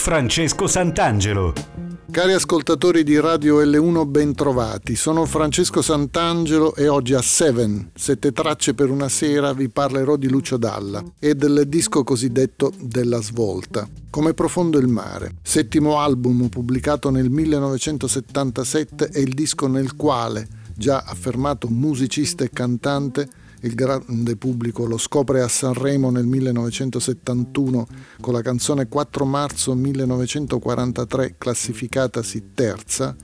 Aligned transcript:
Francesco 0.00 0.66
Sant'Angelo. 0.66 1.52
Cari 2.10 2.32
ascoltatori 2.32 3.04
di 3.04 3.20
Radio 3.20 3.62
L1 3.62 4.06
bentrovati, 4.06 4.96
sono 4.96 5.26
Francesco 5.26 5.82
Sant'Angelo 5.82 6.74
e 6.74 6.88
oggi 6.88 7.12
a 7.12 7.20
Seven, 7.20 7.90
sette 7.94 8.32
tracce 8.32 8.72
per 8.72 8.88
una 8.88 9.10
sera, 9.10 9.52
vi 9.52 9.68
parlerò 9.68 10.16
di 10.16 10.30
Lucio 10.30 10.56
Dalla 10.56 11.04
e 11.18 11.34
del 11.34 11.64
disco 11.68 12.02
cosiddetto 12.02 12.72
Della 12.80 13.20
Svolta. 13.20 13.86
Come 14.08 14.32
profondo 14.32 14.78
il 14.78 14.88
mare, 14.88 15.34
settimo 15.42 15.98
album 15.98 16.48
pubblicato 16.48 17.10
nel 17.10 17.28
1977 17.28 19.08
è 19.08 19.18
il 19.18 19.34
disco 19.34 19.66
nel 19.66 19.96
quale, 19.96 20.48
già 20.74 21.04
affermato 21.06 21.68
musicista 21.68 22.42
e 22.42 22.48
cantante, 22.50 23.28
il 23.62 23.74
grande 23.74 24.36
pubblico 24.36 24.86
lo 24.86 24.96
scopre 24.96 25.42
a 25.42 25.48
Sanremo 25.48 26.10
nel 26.10 26.26
1971 26.26 27.86
con 28.20 28.32
la 28.32 28.42
canzone 28.42 28.88
4 28.88 29.24
marzo 29.24 29.74
1943 29.74 31.34
classificatasi 31.36 32.50
terza, 32.54 33.14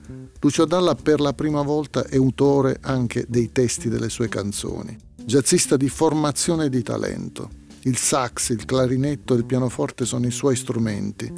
Lucio 0.40 0.64
Dalla 0.64 0.94
per 0.94 1.20
la 1.20 1.32
prima 1.32 1.62
volta 1.62 2.06
è 2.06 2.16
autore 2.16 2.78
anche 2.82 3.24
dei 3.28 3.50
testi 3.50 3.88
delle 3.88 4.10
sue 4.10 4.28
canzoni. 4.28 4.96
Jazzista 5.24 5.76
di 5.76 5.88
formazione 5.88 6.66
e 6.66 6.68
di 6.68 6.82
talento. 6.82 7.50
Il 7.82 7.96
sax, 7.96 8.50
il 8.50 8.64
clarinetto 8.64 9.34
e 9.34 9.38
il 9.38 9.44
pianoforte 9.44 10.04
sono 10.04 10.26
i 10.26 10.30
suoi 10.30 10.54
strumenti. 10.54 11.32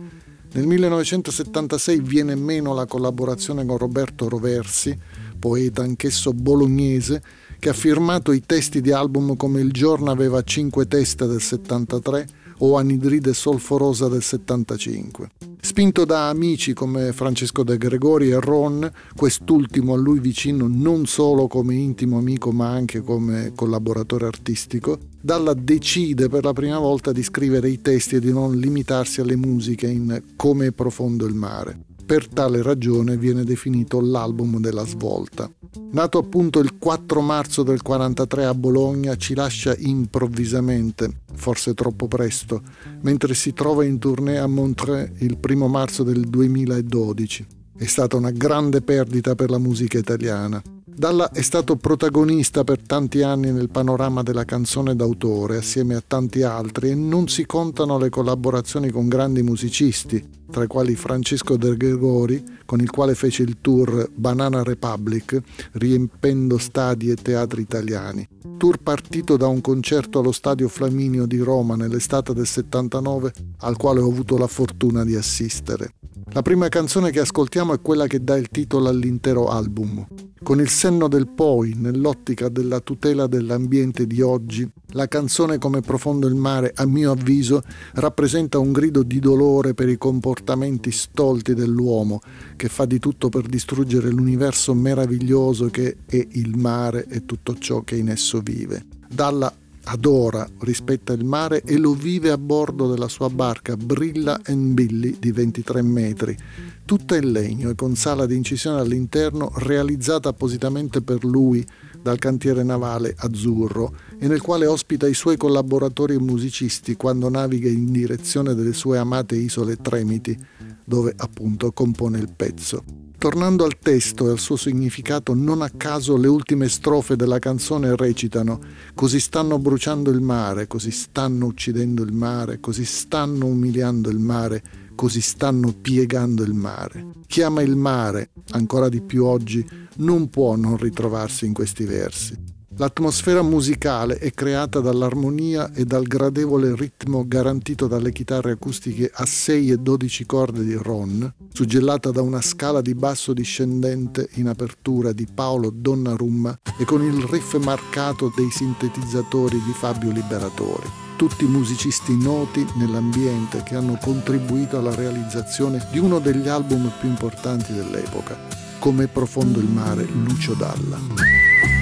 Nel 0.51 0.67
1976 0.67 2.01
viene 2.01 2.35
meno 2.35 2.75
la 2.75 2.87
collaborazione 2.87 3.65
con 3.65 3.79
Roberto 3.79 4.29
Roversi, 4.29 4.99
poeta 5.39 5.83
anch'esso 5.83 6.33
bolognese, 6.33 7.23
che 7.59 7.71
ha 7.71 7.73
firmato 7.73 8.33
i 8.33 8.43
testi 8.45 8.81
di 8.81 8.93
album 8.93 9.37
come 9.37 9.61
Il 9.61 9.73
giorno 9.73 10.11
aveva 10.11 10.43
cinque 10.43 10.87
teste 10.87 11.27
del 11.27 11.41
73 11.41 12.27
o 12.59 12.77
Anidride 12.77 13.33
solforosa 13.35 14.09
del 14.09 14.23
75. 14.23 15.31
Spinto 15.61 16.05
da 16.05 16.29
amici 16.29 16.73
come 16.73 17.13
Francesco 17.13 17.63
De 17.63 17.77
Gregori 17.77 18.31
e 18.31 18.41
Ron, 18.41 18.91
quest'ultimo 19.15 19.95
a 19.95 19.97
lui 19.97 20.19
vicino 20.19 20.67
non 20.69 21.07
solo 21.07 21.47
come 21.47 21.75
intimo 21.75 22.19
amico 22.19 22.51
ma 22.53 22.69
anche 22.69 23.01
come 23.01 23.53
collaboratore 23.55 24.27
artistico, 24.27 24.99
Dalla 25.21 25.53
decide 25.53 26.29
per 26.29 26.45
la 26.45 26.53
prima 26.53 26.79
volta 26.79 27.11
di 27.11 27.25
scrivere 27.25 27.69
i 27.69 27.83
testi 27.83 28.17
e 28.17 28.21
di 28.21 28.33
non 28.33 28.57
limitarsi 28.57 29.21
alle 29.21 29.35
musiche 29.35 29.89
in 29.89 30.23
Come 30.37 30.67
è 30.67 30.73
profondo 30.73 31.27
il 31.27 31.35
mare. 31.35 31.81
Per 32.09 32.27
tale 32.27 32.63
ragione 32.63 33.19
viene 33.19 33.45
definito 33.45 34.01
l'album 34.01 34.61
della 34.61 34.87
svolta. 34.87 35.47
Nato 35.91 36.17
appunto 36.17 36.59
il 36.59 36.79
4 36.79 37.21
marzo 37.21 37.63
del 37.63 37.83
43 37.83 38.47
a 38.47 38.55
Bologna, 38.55 39.15
ci 39.17 39.35
lascia 39.35 39.77
improvvisamente, 39.77 41.21
forse 41.35 41.75
troppo 41.75 42.09
presto, 42.09 42.63
mentre 43.03 43.35
si 43.35 43.53
trova 43.53 43.85
in 43.85 43.99
tournée 43.99 44.39
a 44.39 44.47
Montreux 44.47 45.21
il 45.21 45.37
1 45.39 45.69
marzo 45.69 46.03
del 46.03 46.21
2012. 46.21 47.47
È 47.77 47.85
stata 47.85 48.17
una 48.17 48.31
grande 48.31 48.81
perdita 48.81 49.35
per 49.35 49.51
la 49.51 49.59
musica 49.59 49.99
italiana. 49.99 50.63
Dalla 50.99 51.31
è 51.31 51.43
stato 51.43 51.77
protagonista 51.77 52.65
per 52.65 52.83
tanti 52.83 53.23
anni 53.23 53.53
nel 53.53 53.71
panorama 53.71 54.25
della 54.25 54.45
canzone 54.45 54.97
d'autore 54.97 55.59
assieme 55.59 55.95
a 55.95 56.03
tanti 56.05 56.43
altri 56.43 56.91
e 56.91 56.97
non 56.97 57.29
si 57.29 57.47
contano 57.47 57.99
le 57.99 58.09
collaborazioni 58.09 58.91
con 58.91 59.07
grandi 59.07 59.45
musicisti, 59.45 60.29
tra 60.51 60.65
i 60.65 60.67
quali 60.67 60.97
Francesco 60.97 61.57
De 61.57 61.77
Gregori, 61.77 62.43
con 62.65 62.81
il 62.81 62.91
quale 62.91 63.15
fece 63.15 63.45
il 63.45 63.59
tour 63.61 64.11
Banana 64.13 64.65
Republic, 64.65 65.41
riempendo 65.75 66.59
stadi 66.59 67.11
e 67.11 67.15
teatri 67.15 67.63
italiani. 67.63 68.27
Tour 68.57 68.79
partito 68.79 69.37
da 69.37 69.47
un 69.47 69.61
concerto 69.61 70.19
allo 70.19 70.33
Stadio 70.33 70.67
Flaminio 70.67 71.27
di 71.27 71.39
Roma 71.39 71.77
nell'estate 71.77 72.35
del 72.35 72.47
79, 72.47 73.33
al 73.59 73.77
quale 73.77 74.01
ho 74.01 74.09
avuto 74.09 74.37
la 74.37 74.49
fortuna 74.49 75.05
di 75.05 75.15
assistere. 75.15 75.93
La 76.33 76.43
prima 76.43 76.69
canzone 76.69 77.11
che 77.11 77.21
ascoltiamo 77.21 77.73
è 77.73 77.81
quella 77.81 78.07
che 78.07 78.23
dà 78.23 78.37
il 78.37 78.49
titolo 78.49 78.89
all'intero 78.89 79.49
album. 79.49 80.07
Con 80.43 80.61
il 80.61 80.69
senno 80.69 81.09
del 81.09 81.29
poi, 81.29 81.75
nell'ottica 81.77 82.49
della 82.49 82.81
tutela 82.81 83.27
dell'ambiente 83.27 84.07
di 84.07 84.21
oggi, 84.21 84.69
la 84.93 85.09
canzone 85.09 85.59
Come 85.59 85.81
profondo 85.81 86.29
il 86.29 86.35
mare, 86.35 86.73
a 86.77 86.87
mio 86.87 87.11
avviso, 87.11 87.63
rappresenta 87.95 88.59
un 88.59 88.73
grido 88.73 89.03
di 89.03 89.19
dolore 89.19 89.75
per 89.75 89.89
i 89.89 89.99
comportamenti 89.99 90.91
stolti 90.91 91.55
dell'uomo, 91.55 92.21
che 92.57 92.69
fa 92.69 92.85
di 92.85 92.99
tutto 92.99 93.29
per 93.29 93.47
distruggere 93.47 94.11
l'universo 94.11 94.75
meraviglioso 94.75 95.67
che 95.67 95.97
è 96.07 96.25
il 96.33 96.57
mare 96.57 97.07
e 97.09 97.25
tutto 97.27 97.59
ciò 97.59 97.83
che 97.83 97.97
in 97.97 98.09
esso 98.09 98.41
vive. 98.41 98.85
Dalla 99.09 99.53
adora, 99.91 100.47
rispetta 100.61 101.13
il 101.13 101.25
mare 101.25 101.63
e 101.63 101.79
lo 101.79 101.93
vive 101.93 102.31
a 102.31 102.39
bordo 102.39 102.91
della 102.91 103.09
sua 103.09 103.31
barca 103.31 103.77
Brilla 103.77 104.39
and 104.45 104.75
Billy 104.75 105.17
di 105.19 105.33
23 105.33 105.83
metri, 105.83 106.37
tutta 106.85 107.17
in 107.17 107.33
legno 107.33 107.71
e 107.71 107.75
con 107.75 107.97
sala 107.97 108.27
di 108.27 108.37
incisione 108.37 108.81
all'interno 108.81 109.51
realizzata 109.57 110.29
appositamente 110.29 111.01
per 111.01 111.25
lui 111.25 111.67
dal 112.01 112.19
cantiere 112.19 112.63
navale 112.63 113.15
azzurro 113.17 113.95
e 114.19 114.29
nel 114.29 114.43
quale 114.43 114.67
ospita 114.67 115.09
i 115.09 115.15
suoi 115.15 115.37
collaboratori 115.37 116.15
e 116.15 116.21
musicisti 116.21 116.95
quando 116.95 117.29
naviga 117.29 117.69
in 117.69 117.91
direzione 117.91 118.55
delle 118.55 118.75
sue 118.75 118.99
amate 118.99 119.37
isole 119.37 119.77
Tremiti, 119.77 120.39
dove 120.85 121.15
appunto 121.17 121.73
compone 121.73 122.19
il 122.19 122.29
pezzo. 122.35 123.08
Tornando 123.19 123.65
al 123.65 123.81
testo 123.81 124.29
e 124.29 124.31
al 124.31 124.39
suo 124.39 124.55
significato, 124.55 125.35
non 125.35 125.61
a 125.63 125.71
caso 125.77 126.17
le 126.17 126.29
ultime 126.29 126.69
strofe 126.69 127.17
della 127.17 127.41
canzone 127.41 127.97
recitano 127.97 128.61
Così 128.95 129.19
stanno 129.19 129.59
bruciando 129.59 130.11
il 130.11 130.21
mare, 130.21 130.69
così 130.69 130.93
stanno 130.93 131.47
uccidendo 131.47 132.05
il 132.05 132.13
mare, 132.13 132.61
così 132.61 132.85
stanno 132.85 133.47
umiliando 133.47 134.09
il 134.09 134.21
mare, 134.21 134.63
così 134.95 135.21
stanno 135.21 135.73
piegando 135.73 136.45
il 136.45 136.55
mare. 136.55 137.07
Chi 137.27 137.43
ama 137.43 137.61
il 137.63 137.75
mare, 137.75 138.31
ancora 138.51 138.89
di 138.89 139.03
più 139.03 139.25
oggi, 139.25 139.67
non 139.97 140.31
può 140.31 140.55
non 140.55 140.77
ritrovarsi 140.77 141.45
in 141.45 141.53
questi 141.53 141.85
versi. 141.85 142.48
L'atmosfera 142.81 143.43
musicale 143.43 144.19
è 144.19 144.31
creata 144.31 144.79
dall'armonia 144.79 145.73
e 145.73 145.85
dal 145.85 146.05
gradevole 146.05 146.77
ritmo 146.77 147.25
garantito 147.27 147.89
dalle 147.89 148.13
chitarre 148.13 148.53
acustiche 148.53 149.11
a 149.13 149.27
6 149.27 149.73
e 149.73 149.77
12 149.79 150.27
corde 150.27 150.63
di 150.63 150.75
Ron, 150.75 151.35
suggellata 151.53 152.13
da 152.13 152.23
una 152.23 152.41
scala 152.41 152.81
di 152.81 152.95
basso 152.95 153.33
discendente 153.33 154.29
in 154.35 154.47
apertura 154.47 155.11
di 155.11 155.27
Paolo 155.27 155.73
Donnarumma 155.75 156.57
e 156.79 156.85
con 156.85 157.03
il 157.03 157.21
riff 157.25 157.59
marcato 157.59 158.33
dei 158.37 158.49
sintetizzatori 158.49 159.61
di 159.61 159.73
Fabio 159.73 160.13
Liberatori. 160.13 160.89
Tutti 161.17 161.47
musicisti 161.47 162.17
noti 162.17 162.65
nell'ambiente 162.77 163.65
che 163.65 163.75
hanno 163.75 163.99
contribuito 164.01 164.79
alla 164.79 164.95
realizzazione 164.95 165.85
di 165.91 165.99
uno 165.99 166.21
degli 166.21 166.47
album 166.47 166.93
più 167.01 167.09
importanti 167.09 167.73
dell'epoca, 167.73 168.39
come 168.79 169.09
Profondo 169.09 169.59
il 169.59 169.69
mare 169.69 170.05
Lucio 170.05 170.55
Dalla. 170.55 171.78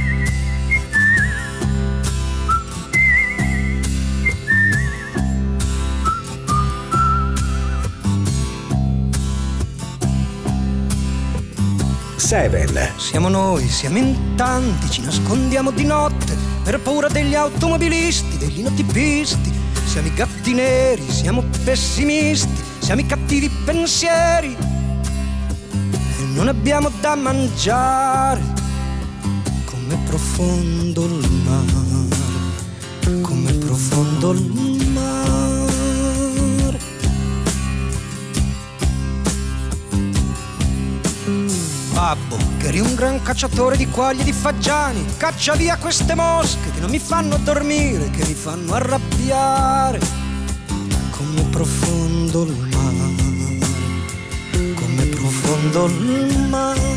Seven. 12.17 12.93
Siamo 12.97 13.29
noi, 13.29 13.69
siamo 13.69 13.99
in 13.99 14.35
tanti, 14.37 14.91
ci 14.91 15.03
nascondiamo 15.03 15.71
di 15.71 15.85
notte 15.85 16.37
per 16.63 16.81
paura 16.81 17.09
degli 17.09 17.35
automobilisti, 17.35 18.39
degli 18.39 18.63
notipisti. 18.63 19.53
Siamo 19.85 20.09
i 20.09 20.15
gatti 20.15 20.53
neri, 20.53 21.05
siamo 21.09 21.45
pessimisti, 21.65 22.63
siamo 22.81 23.03
i 23.03 23.07
cattivi 23.07 23.49
pensieri. 23.65 24.57
E 26.19 26.23
non 26.35 26.49
abbiamo 26.49 26.91
da 27.01 27.15
mangiare. 27.15 28.43
Come 29.65 29.99
profondo 30.07 31.05
il 31.05 31.31
mare, 31.45 33.21
come 33.21 33.53
profondo 33.53 34.33
il 34.33 34.53
mare. 34.53 34.76
Babbo, 41.97 42.37
che 42.59 42.67
eri 42.67 42.81
un 42.81 42.95
gran 42.95 43.23
cacciatore 43.23 43.75
di 43.79 43.89
quaglie 43.89 44.23
di 44.23 44.33
fagiani, 44.33 45.03
caccia 45.17 45.55
via 45.55 45.79
queste 45.79 46.15
mosche 46.15 46.71
che 46.71 46.81
non 46.81 46.91
mi 46.91 46.99
fanno 46.99 47.39
dormire, 47.39 48.11
che 48.11 48.23
mi 48.27 48.35
fanno 48.35 48.75
arrabbiare. 48.75 49.99
Come 51.11 51.43
profondo 51.45 52.43
il 52.43 52.69
mare, 52.71 53.15
come 54.75 55.05
profondo 55.07 55.87
il 55.87 56.47
mare. 56.51 56.97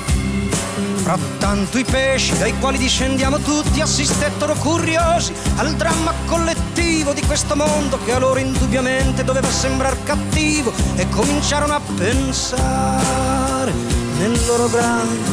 Frattanto 1.03 1.79
i 1.79 1.83
pesci 1.83 2.37
dai 2.37 2.57
quali 2.59 2.77
discendiamo 2.77 3.39
tutti 3.39 3.81
assistettero 3.81 4.53
curiosi 4.53 5.33
al 5.55 5.73
dramma 5.73 6.13
collettivo 6.27 7.11
di 7.11 7.21
questo 7.25 7.55
mondo 7.55 7.97
che 8.05 8.13
a 8.13 8.19
loro 8.19 8.39
indubbiamente 8.39 9.23
doveva 9.23 9.49
sembrare 9.49 9.97
cattivo 10.03 10.71
e 10.95 11.09
cominciarono 11.09 11.73
a 11.73 11.81
pensare 11.97 13.73
nel 14.19 14.39
loro 14.45 14.69
grande 14.69 15.29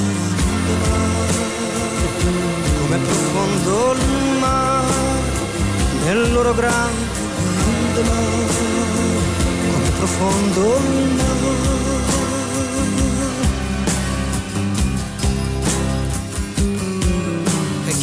mare 0.88 1.32
come 2.81 2.99
profondo 2.99 3.93
il 3.93 4.38
mare 4.38 4.87
nel 6.05 6.32
loro 6.32 6.55
grande 6.55 8.03
mare 8.05 8.47
come 9.70 9.91
profondo 9.99 10.76
il 10.76 11.15
mare 11.15 12.27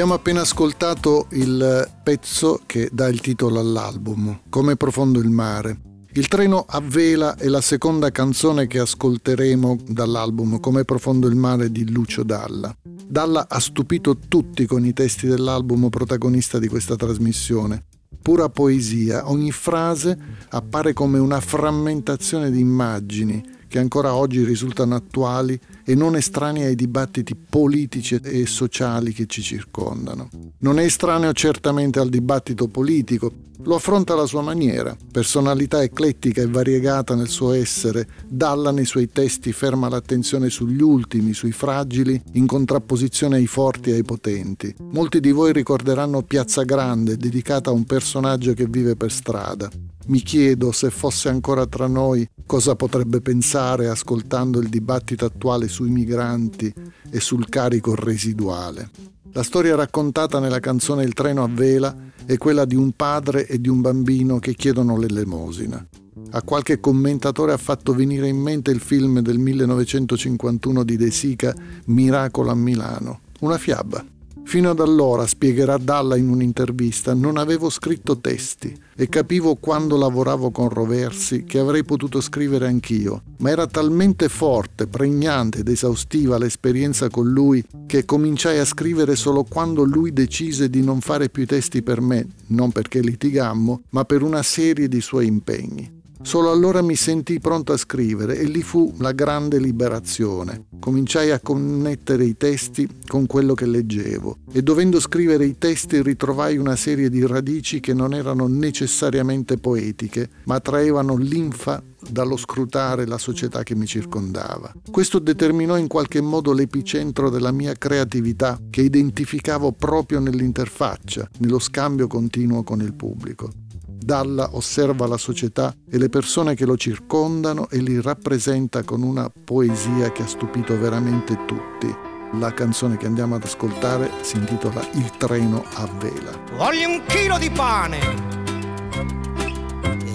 Abbiamo 0.00 0.18
appena 0.18 0.40
ascoltato 0.40 1.26
il 1.32 1.86
pezzo 2.02 2.62
che 2.64 2.88
dà 2.90 3.06
il 3.08 3.20
titolo 3.20 3.60
all'album, 3.60 4.44
Come 4.48 4.74
profondo 4.74 5.20
il 5.20 5.28
mare. 5.28 5.78
Il 6.14 6.26
treno 6.26 6.64
a 6.66 6.80
vela 6.80 7.36
è 7.36 7.48
la 7.48 7.60
seconda 7.60 8.10
canzone 8.10 8.66
che 8.66 8.78
ascolteremo 8.78 9.76
dall'album 9.88 10.58
Come 10.58 10.86
profondo 10.86 11.26
il 11.26 11.36
mare 11.36 11.70
di 11.70 11.90
Lucio 11.90 12.22
Dalla. 12.22 12.74
Dalla 12.82 13.44
ha 13.46 13.60
stupito 13.60 14.16
tutti 14.16 14.64
con 14.64 14.86
i 14.86 14.94
testi 14.94 15.26
dell'album 15.26 15.90
protagonista 15.90 16.58
di 16.58 16.68
questa 16.68 16.96
trasmissione. 16.96 17.84
Pura 18.22 18.48
poesia, 18.48 19.28
ogni 19.28 19.52
frase 19.52 20.18
appare 20.48 20.94
come 20.94 21.18
una 21.18 21.40
frammentazione 21.40 22.50
di 22.50 22.60
immagini 22.60 23.44
che 23.70 23.78
ancora 23.78 24.16
oggi 24.16 24.42
risultano 24.42 24.96
attuali 24.96 25.56
e 25.84 25.94
non 25.94 26.16
estranei 26.16 26.64
ai 26.64 26.74
dibattiti 26.74 27.36
politici 27.36 28.16
e 28.16 28.44
sociali 28.44 29.12
che 29.12 29.26
ci 29.26 29.42
circondano. 29.42 30.28
Non 30.58 30.80
è 30.80 30.82
estraneo 30.82 31.32
certamente 31.32 32.00
al 32.00 32.08
dibattito 32.08 32.66
politico, 32.66 33.32
lo 33.62 33.74
affronta 33.74 34.14
alla 34.14 34.26
sua 34.26 34.42
maniera, 34.42 34.96
personalità 35.10 35.82
eclettica 35.82 36.40
e 36.42 36.46
variegata 36.46 37.14
nel 37.14 37.28
suo 37.28 37.52
essere, 37.52 38.06
Dalla 38.26 38.70
nei 38.70 38.84
suoi 38.84 39.10
testi 39.10 39.52
ferma 39.52 39.88
l'attenzione 39.88 40.50
sugli 40.50 40.80
ultimi, 40.80 41.34
sui 41.34 41.52
fragili, 41.52 42.20
in 42.32 42.46
contrapposizione 42.46 43.36
ai 43.36 43.46
forti 43.46 43.90
e 43.90 43.94
ai 43.94 44.02
potenti. 44.02 44.74
Molti 44.92 45.20
di 45.20 45.30
voi 45.30 45.52
ricorderanno 45.52 46.22
Piazza 46.22 46.62
Grande, 46.62 47.16
dedicata 47.16 47.70
a 47.70 47.74
un 47.74 47.84
personaggio 47.84 48.54
che 48.54 48.66
vive 48.66 48.96
per 48.96 49.12
strada. 49.12 49.68
Mi 50.06 50.22
chiedo 50.22 50.72
se 50.72 50.90
fosse 50.90 51.28
ancora 51.28 51.66
tra 51.66 51.86
noi 51.86 52.28
cosa 52.46 52.74
potrebbe 52.74 53.20
pensare 53.20 53.88
ascoltando 53.88 54.58
il 54.58 54.68
dibattito 54.68 55.24
attuale 55.24 55.68
sui 55.68 55.90
migranti 55.90 56.72
e 57.10 57.20
sul 57.20 57.48
carico 57.48 57.94
residuale. 57.94 58.90
La 59.32 59.44
storia 59.44 59.76
raccontata 59.76 60.40
nella 60.40 60.58
canzone 60.58 61.04
Il 61.04 61.14
treno 61.14 61.44
a 61.44 61.48
vela 61.48 61.94
è 62.26 62.36
quella 62.36 62.64
di 62.64 62.74
un 62.74 62.90
padre 62.92 63.46
e 63.46 63.60
di 63.60 63.68
un 63.68 63.80
bambino 63.80 64.40
che 64.40 64.54
chiedono 64.54 64.98
l'elemosina. 64.98 65.86
A 66.30 66.42
qualche 66.42 66.80
commentatore 66.80 67.52
ha 67.52 67.56
fatto 67.56 67.94
venire 67.94 68.26
in 68.26 68.38
mente 68.38 68.72
il 68.72 68.80
film 68.80 69.20
del 69.20 69.38
1951 69.38 70.82
di 70.82 70.96
De 70.96 71.12
Sica, 71.12 71.54
Miracolo 71.86 72.50
a 72.50 72.54
Milano, 72.56 73.20
una 73.40 73.56
fiaba. 73.56 74.04
Fino 74.50 74.70
ad 74.70 74.80
allora, 74.80 75.28
spiegherà 75.28 75.78
Dalla 75.78 76.16
in 76.16 76.28
un'intervista, 76.28 77.14
non 77.14 77.36
avevo 77.36 77.70
scritto 77.70 78.18
testi 78.18 78.76
e 78.96 79.08
capivo 79.08 79.54
quando 79.54 79.96
lavoravo 79.96 80.50
con 80.50 80.68
Roversi 80.68 81.44
che 81.44 81.60
avrei 81.60 81.84
potuto 81.84 82.20
scrivere 82.20 82.66
anch'io, 82.66 83.22
ma 83.36 83.50
era 83.50 83.68
talmente 83.68 84.28
forte, 84.28 84.88
pregnante 84.88 85.60
ed 85.60 85.68
esaustiva 85.68 86.36
l'esperienza 86.36 87.08
con 87.08 87.30
lui 87.30 87.64
che 87.86 88.04
cominciai 88.04 88.58
a 88.58 88.64
scrivere 88.64 89.14
solo 89.14 89.44
quando 89.44 89.84
lui 89.84 90.12
decise 90.12 90.68
di 90.68 90.82
non 90.82 91.00
fare 91.00 91.28
più 91.28 91.46
testi 91.46 91.84
per 91.84 92.00
me, 92.00 92.26
non 92.48 92.72
perché 92.72 93.00
litigammo, 93.02 93.82
ma 93.90 94.04
per 94.04 94.22
una 94.22 94.42
serie 94.42 94.88
di 94.88 95.00
suoi 95.00 95.26
impegni. 95.26 95.99
Solo 96.22 96.50
allora 96.50 96.82
mi 96.82 96.96
sentii 96.96 97.40
pronto 97.40 97.72
a 97.72 97.76
scrivere 97.78 98.38
e 98.38 98.44
lì 98.44 98.62
fu 98.62 98.94
la 98.98 99.12
grande 99.12 99.58
liberazione. 99.58 100.66
Cominciai 100.78 101.30
a 101.30 101.40
connettere 101.40 102.24
i 102.24 102.36
testi 102.36 102.86
con 103.06 103.26
quello 103.26 103.54
che 103.54 103.66
leggevo 103.66 104.38
e 104.52 104.62
dovendo 104.62 105.00
scrivere 105.00 105.46
i 105.46 105.56
testi 105.58 106.02
ritrovai 106.02 106.58
una 106.58 106.76
serie 106.76 107.08
di 107.08 107.26
radici 107.26 107.80
che 107.80 107.94
non 107.94 108.12
erano 108.12 108.46
necessariamente 108.48 109.56
poetiche, 109.56 110.28
ma 110.44 110.60
traevano 110.60 111.16
linfa 111.16 111.82
dallo 112.08 112.36
scrutare 112.36 113.06
la 113.06 113.18
società 113.18 113.62
che 113.62 113.74
mi 113.74 113.86
circondava. 113.86 114.72
Questo 114.90 115.18
determinò 115.18 115.76
in 115.76 115.86
qualche 115.86 116.20
modo 116.20 116.52
l'epicentro 116.52 117.30
della 117.30 117.52
mia 117.52 117.74
creatività 117.74 118.58
che 118.68 118.82
identificavo 118.82 119.72
proprio 119.72 120.20
nell'interfaccia, 120.20 121.28
nello 121.38 121.58
scambio 121.58 122.06
continuo 122.06 122.62
con 122.62 122.80
il 122.80 122.94
pubblico. 122.94 123.68
Dalla 124.10 124.56
osserva 124.56 125.06
la 125.06 125.16
società 125.16 125.72
e 125.88 125.96
le 125.96 126.08
persone 126.08 126.56
che 126.56 126.66
lo 126.66 126.76
circondano 126.76 127.68
e 127.70 127.78
li 127.78 128.00
rappresenta 128.00 128.82
con 128.82 129.02
una 129.02 129.30
poesia 129.30 130.10
che 130.10 130.22
ha 130.22 130.26
stupito 130.26 130.76
veramente 130.76 131.44
tutti. 131.44 131.86
La 132.32 132.52
canzone 132.52 132.96
che 132.96 133.06
andiamo 133.06 133.36
ad 133.36 133.44
ascoltare 133.44 134.10
si 134.22 134.36
intitola 134.36 134.84
Il 134.94 135.12
treno 135.16 135.62
a 135.74 135.88
vela. 136.00 136.32
Voglio 136.56 136.88
un 136.88 137.02
chilo 137.06 137.38
di 137.38 137.50
pane 137.50 137.98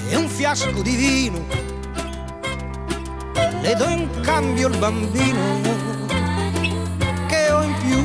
e 0.10 0.16
un 0.18 0.28
fiasco 0.28 0.82
di 0.82 0.96
vino. 0.98 1.46
Le 3.62 3.76
do 3.76 3.88
in 3.88 4.10
cambio 4.24 4.68
il 4.68 4.78
bambino 4.78 5.62
che 7.30 7.50
ho 7.50 7.64
in 7.64 7.74
più. 7.80 8.04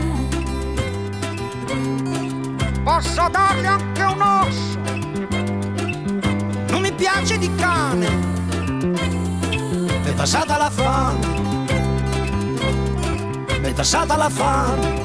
Posso 2.85 3.29
dargli 3.29 3.67
anche 3.67 4.03
un 4.05 4.21
osso 4.21 4.70
piace 7.01 7.39
di 7.39 7.51
cane, 7.55 8.09
è 10.05 10.13
passata 10.13 10.59
la 10.59 10.69
fame, 10.69 11.67
è 13.63 13.73
passata 13.73 14.17
la 14.17 14.29
fame. 14.29 15.01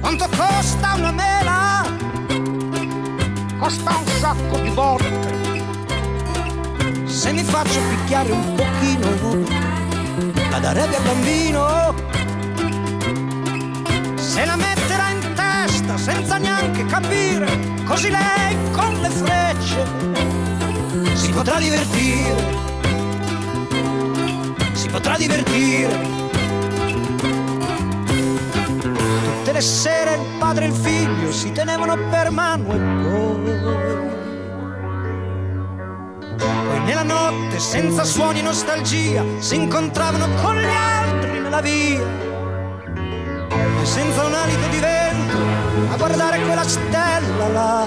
Quanto 0.00 0.28
costa 0.36 0.94
una 0.96 1.12
mela? 1.12 1.86
Costa 3.56 3.96
un 3.96 4.06
sacco 4.18 4.58
di 4.58 4.70
volte. 4.70 5.52
Se 7.04 7.32
mi 7.32 7.44
faccio 7.44 7.78
picchiare 7.90 8.32
un 8.32 8.54
pochino, 8.56 9.08
la 10.50 10.58
darebbe 10.58 10.96
al 10.96 11.02
bambino. 11.04 11.94
Se 14.16 14.44
la 14.44 14.56
metterà 14.56 15.10
in 15.10 15.32
testa 15.36 15.96
senza 15.96 16.38
neanche 16.38 16.84
capire 16.86 17.73
così 17.84 18.10
lei 18.10 18.56
con 18.72 19.00
le 19.00 19.10
frecce 19.10 19.86
si 21.14 21.30
potrà 21.30 21.58
divertire, 21.58 22.44
si 24.72 24.88
potrà 24.88 25.16
divertire. 25.16 26.22
Tutte 28.82 29.52
le 29.52 29.60
sere 29.60 30.14
il 30.14 30.38
padre 30.38 30.64
e 30.66 30.68
il 30.68 30.74
figlio 30.74 31.32
si 31.32 31.52
tenevano 31.52 31.96
per 32.10 32.30
mano 32.30 32.72
e 32.72 32.78
poi... 33.02 33.52
Poi 36.36 36.80
nella 36.84 37.02
notte, 37.02 37.58
senza 37.58 38.04
suoni 38.04 38.40
e 38.40 38.42
nostalgia, 38.42 39.24
si 39.38 39.56
incontravano 39.56 40.28
con 40.42 40.56
gli 40.56 40.64
altri 40.64 41.38
nella 41.40 41.60
via. 41.60 42.33
Senza 43.84 44.24
un 44.24 44.34
alito 44.34 44.66
di 44.68 44.78
vento, 44.80 45.36
a 45.92 45.96
guardare 45.96 46.40
quella 46.40 46.66
stella 46.66 47.48
là. 47.52 47.86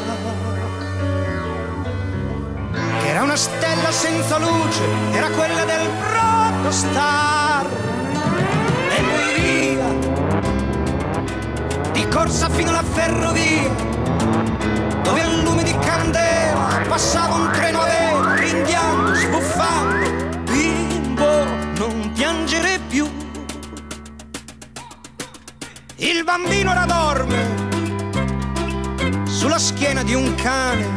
Che 2.72 3.08
era 3.08 3.24
una 3.24 3.36
stella 3.36 3.92
senza 3.92 4.38
luce, 4.38 4.84
era 5.12 5.28
quella 5.32 5.66
del 5.66 5.90
protostar. 6.00 7.66
E 8.90 9.02
poi 9.02 9.42
via, 9.42 9.90
di 11.92 12.08
corsa 12.08 12.48
fino 12.50 12.70
alla 12.70 12.84
ferrovia, 12.84 13.70
dove 15.02 15.22
a 15.22 15.28
lume 15.44 15.64
di 15.64 15.76
candela 15.80 16.80
passava 16.88 17.34
un 17.36 17.50
treno 17.52 17.82
a 17.82 17.86
vela, 17.86 18.36
ringhiando, 18.36 19.16
sbuffando. 19.16 20.17
Il 26.18 26.24
bambino 26.24 26.72
ora 26.72 26.86
dorme 26.86 27.66
sulla 29.26 29.60
schiena 29.60 30.02
di 30.02 30.16
un 30.16 30.34
cane, 30.34 30.88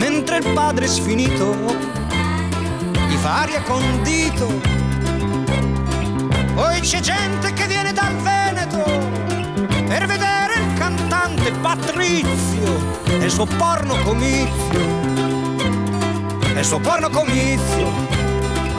mentre 0.00 0.38
il 0.38 0.52
padre 0.52 0.88
sfinito 0.88 1.54
gli 3.06 3.14
fa 3.14 3.42
aria 3.42 3.62
con 3.62 4.02
dito. 4.02 4.60
Poi 6.52 6.80
c'è 6.80 6.98
gente 6.98 7.52
che 7.52 7.68
viene 7.68 7.92
dal 7.92 8.16
Veneto 8.16 8.82
per 9.86 10.06
vedere 10.06 10.54
il 10.54 10.74
cantante 10.76 11.52
Patrizio 11.52 13.00
e 13.06 13.24
il 13.24 13.30
suo 13.30 13.46
porno 13.46 13.94
comizio. 14.02 14.80
E 16.42 16.58
il 16.58 16.64
suo 16.64 16.80
porno 16.80 17.08
comizio. 17.08 17.92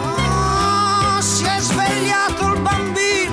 Ah, 0.04 1.20
si 1.22 1.46
è 1.46 1.60
svegliato 1.60 2.54
il 2.54 2.60
bambino 2.60 3.29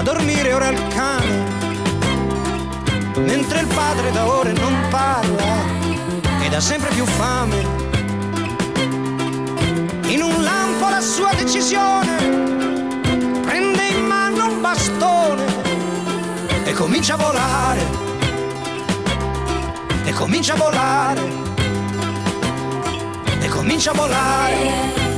a 0.00 0.02
dormire 0.02 0.54
ora 0.54 0.68
il 0.70 0.88
cane 0.88 1.44
mentre 3.16 3.60
il 3.60 3.66
padre 3.66 4.10
da 4.12 4.26
ore 4.26 4.52
non 4.52 4.74
parla 4.88 5.52
ed 6.42 6.54
ha 6.54 6.60
sempre 6.60 6.88
più 6.88 7.04
fame. 7.04 7.58
In 10.06 10.22
un 10.22 10.42
lampo 10.42 10.88
la 10.88 11.02
sua 11.02 11.34
decisione, 11.34 12.16
prende 13.42 13.88
in 13.88 14.06
mano 14.06 14.46
un 14.46 14.60
bastone 14.62 15.44
e 16.64 16.72
comincia 16.72 17.14
a 17.14 17.16
volare, 17.18 17.80
e 20.04 20.12
comincia 20.12 20.54
a 20.54 20.56
volare, 20.56 21.22
e 23.38 23.48
comincia 23.48 23.90
a 23.90 23.94
volare. 23.94 25.09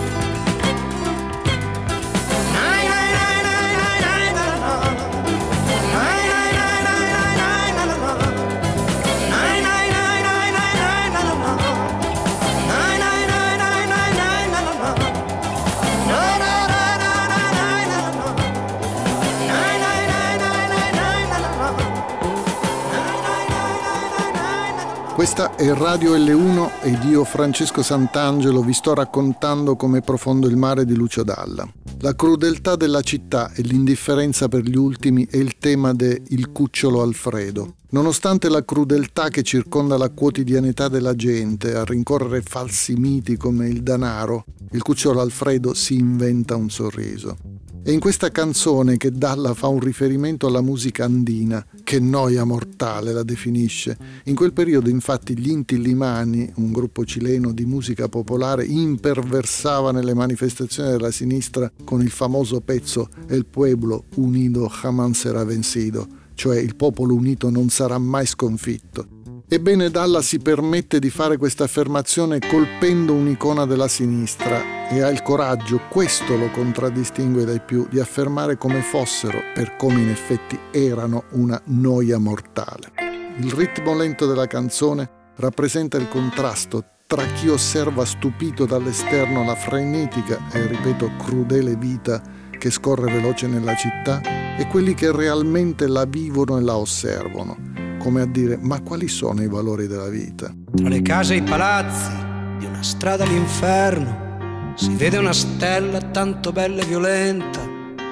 Questa 25.23 25.55
è 25.55 25.73
Radio 25.73 26.17
L1 26.17 26.83
ed 26.83 27.05
io 27.05 27.23
Francesco 27.23 27.81
Sant'Angelo 27.81 28.61
vi 28.61 28.73
sto 28.73 28.93
raccontando 28.93 29.76
come 29.76 30.00
profondo 30.00 30.49
il 30.49 30.57
mare 30.57 30.85
di 30.85 30.97
Lucio 30.97 31.23
Dalla. 31.23 31.64
La 32.00 32.17
crudeltà 32.17 32.75
della 32.75 33.02
città 33.02 33.52
e 33.52 33.62
l'indifferenza 33.62 34.49
per 34.49 34.62
gli 34.64 34.76
ultimi 34.76 35.25
è 35.31 35.37
il 35.37 35.59
tema 35.59 35.95
de 35.95 36.23
Il 36.31 36.50
cucciolo 36.50 37.02
Alfredo. 37.02 37.76
Nonostante 37.91 38.49
la 38.49 38.64
crudeltà 38.64 39.29
che 39.29 39.45
circonda 39.45 39.97
la 39.97 40.11
quotidianità 40.11 40.88
della 40.88 41.14
gente 41.14 41.76
a 41.76 41.85
rincorrere 41.85 42.43
falsi 42.43 42.95
miti 42.95 43.37
come 43.37 43.69
il 43.69 43.85
danaro, 43.85 44.45
il 44.73 44.83
cucciolo 44.83 45.21
Alfredo 45.21 45.73
si 45.73 45.95
inventa 45.95 46.57
un 46.57 46.69
sorriso. 46.69 47.37
È 47.85 47.91
in 47.91 47.99
questa 47.99 48.31
canzone 48.31 48.97
che 48.97 49.11
Dalla 49.11 49.55
fa 49.55 49.67
un 49.67 49.81
riferimento 49.81 50.47
alla 50.47 50.61
musica 50.61 51.05
andina, 51.05 51.67
che 51.83 51.99
noia 51.99 52.45
mortale 52.45 53.12
la 53.12 53.25
definisce. 53.25 53.99
In 54.27 54.37
quel 54.37 54.53
periodo 54.53 54.89
infatti 54.89 55.37
gli 55.37 55.51
Inti 55.51 55.83
Limani, 55.83 56.49
un 56.59 56.71
gruppo 56.71 57.05
cileno 57.05 57.51
di 57.51 57.65
musica 57.65 58.09
popolare, 58.09 58.65
imperversava 58.67 59.91
nelle 59.91 60.15
manifestazioni 60.15 60.91
della 60.91 61.11
sinistra 61.11 61.73
con 61.83 62.01
il 62.03 62.11
famoso 62.11 62.61
pezzo 62.61 63.09
El 63.27 63.47
pueblo 63.47 64.05
unido 64.15 64.69
jamás 64.69 65.19
será 65.19 65.45
vencido, 65.45 66.07
cioè 66.35 66.61
il 66.61 66.77
popolo 66.77 67.15
unito 67.15 67.51
non 67.51 67.69
sarà 67.69 67.99
mai 67.99 68.27
sconfitto. 68.27 69.22
Ebbene 69.52 69.90
Dalla 69.90 70.23
si 70.23 70.38
permette 70.38 70.99
di 70.99 71.11
fare 71.11 71.37
questa 71.37 71.64
affermazione 71.64 72.38
colpendo 72.38 73.12
un'icona 73.12 73.66
della 73.66 73.87
sinistra 73.87 74.88
e 74.88 75.02
ha 75.02 75.11
il 75.11 75.21
coraggio, 75.21 75.78
questo 75.90 76.38
lo 76.38 76.49
contraddistingue 76.49 77.44
dai 77.44 77.61
più, 77.61 77.87
di 77.90 78.00
affermare 78.00 78.56
come 78.56 78.80
fossero, 78.80 79.42
per 79.52 79.76
come 79.76 80.00
in 80.00 80.09
effetti 80.09 80.59
erano, 80.71 81.25
una 81.32 81.61
noia 81.66 82.16
mortale. 82.16 82.92
Il 83.40 83.52
ritmo 83.52 83.94
lento 83.94 84.25
della 84.25 84.47
canzone 84.47 85.11
rappresenta 85.37 85.99
il 85.99 86.09
contrasto 86.09 86.85
tra 87.06 87.23
chi 87.23 87.49
osserva 87.49 88.06
stupito 88.06 88.64
dall'esterno 88.64 89.44
la 89.44 89.54
frenetica 89.54 90.49
e, 90.50 90.66
ripeto, 90.66 91.11
crudele 91.18 91.76
vita 91.76 92.23
che 92.59 92.71
scorre 92.71 93.12
veloce 93.12 93.49
nella 93.49 93.76
città 93.76 94.56
e 94.56 94.66
quelli 94.68 94.94
che 94.94 95.12
realmente 95.12 95.88
la 95.88 96.06
vivono 96.06 96.56
e 96.56 96.62
la 96.62 96.76
osservano 96.78 97.92
come 98.02 98.23
a 98.23 98.26
dire 98.26 98.59
ma 98.61 98.80
quali 98.80 99.06
sono 99.06 99.42
i 99.42 99.47
valori 99.47 99.87
della 99.87 100.09
vita? 100.09 100.52
Tra 100.75 100.88
le 100.88 101.02
case 101.02 101.35
e 101.35 101.37
i 101.37 101.42
palazzi 101.42 102.11
di 102.59 102.64
una 102.64 102.82
strada 102.82 103.23
all'inferno 103.23 104.75
si 104.75 104.92
vede 104.97 105.18
una 105.18 105.32
stella 105.32 106.00
tanto 106.00 106.50
bella 106.50 106.82
e 106.82 106.85
violenta 106.85 107.61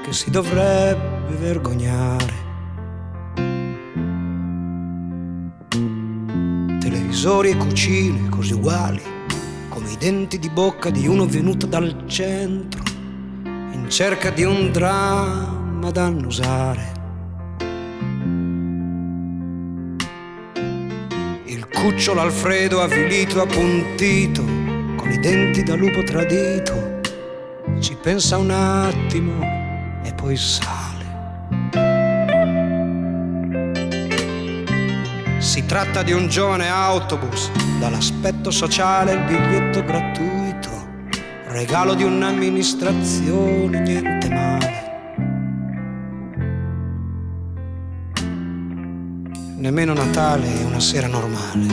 che 0.05 0.13
si 0.13 0.31
dovrebbe 0.31 1.35
vergognare. 1.35 2.49
Televisori 6.79 7.51
e 7.51 7.57
cucine 7.57 8.29
così 8.29 8.53
uguali 8.53 9.03
come 9.71 9.91
i 9.91 9.97
denti 9.99 10.39
di 10.39 10.51
bocca 10.51 10.91
di 10.91 11.09
uno 11.09 11.27
venuto 11.27 11.67
dal 11.67 12.05
centro 12.07 12.83
in 13.43 13.87
cerca 13.89 14.31
di 14.31 14.45
un 14.45 14.71
dramma 14.71 15.91
da 15.91 16.05
annusare. 16.05 17.00
Cucciolo 21.81 22.21
Alfredo 22.21 22.83
avvilito, 22.83 23.41
appuntito, 23.41 24.43
con 24.97 25.11
i 25.11 25.19
denti 25.19 25.63
da 25.63 25.75
lupo 25.75 26.03
tradito, 26.03 27.01
ci 27.81 27.97
pensa 27.97 28.37
un 28.37 28.51
attimo 28.51 29.43
e 30.03 30.13
poi 30.13 30.37
sale. 30.37 30.89
Si 35.39 35.65
tratta 35.65 36.03
di 36.03 36.13
un 36.13 36.29
giovane 36.29 36.69
autobus, 36.69 37.51
dall'aspetto 37.79 38.51
sociale 38.51 39.13
il 39.13 39.21
biglietto 39.21 39.83
gratuito, 39.83 40.87
regalo 41.47 41.95
di 41.95 42.03
un'amministrazione, 42.03 43.81
niente 43.81 44.29
male. 44.29 44.70
Nemmeno 49.61 49.93
Natale 49.93 50.47
è 50.61 50.65
una 50.65 50.81
sera 50.81 51.07
normale. 51.07 51.67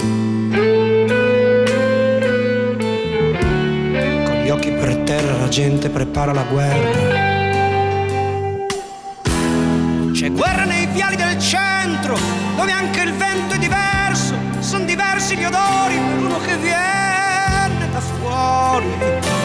Con 4.25 4.41
gli 4.43 4.49
occhi 4.49 4.71
per 4.71 4.97
terra 5.05 5.37
la 5.37 5.47
gente 5.47 5.89
prepara 5.89 6.33
la 6.33 6.43
guerra. 6.43 7.25
C'è 10.11 10.31
guerra 10.31 10.65
nei 10.65 10.87
viali 10.87 11.15
del 11.15 11.39
centro, 11.39 12.17
dove 12.57 12.71
anche 12.71 13.01
il 13.01 13.13
vento 13.13 13.55
è 13.55 13.57
diverso, 13.57 14.35
sono 14.59 14.83
diversi 14.83 15.37
gli 15.37 15.45
odori 15.45 15.95
per 15.95 16.17
uno 16.17 16.39
che 16.41 16.57
viene 16.57 17.89
da 17.89 17.99
fuori. 18.01 19.36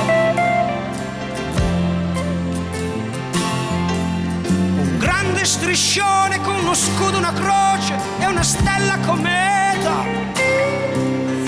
Striscione 5.52 6.40
con 6.40 6.54
uno 6.54 6.72
scudo, 6.72 7.18
una 7.18 7.32
croce 7.34 7.94
e 8.18 8.26
una 8.26 8.42
stella 8.42 8.96
cometa. 9.04 10.02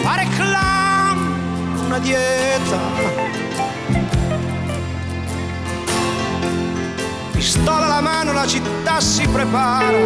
Fare 0.03 0.29
clam, 0.37 1.81
una 1.87 1.99
dieta. 2.01 2.79
Pistola 7.33 7.87
alla 7.87 8.03
mano, 8.03 8.33
la 8.33 8.47
città 8.47 9.01
si 9.01 9.27
prepara. 9.27 9.97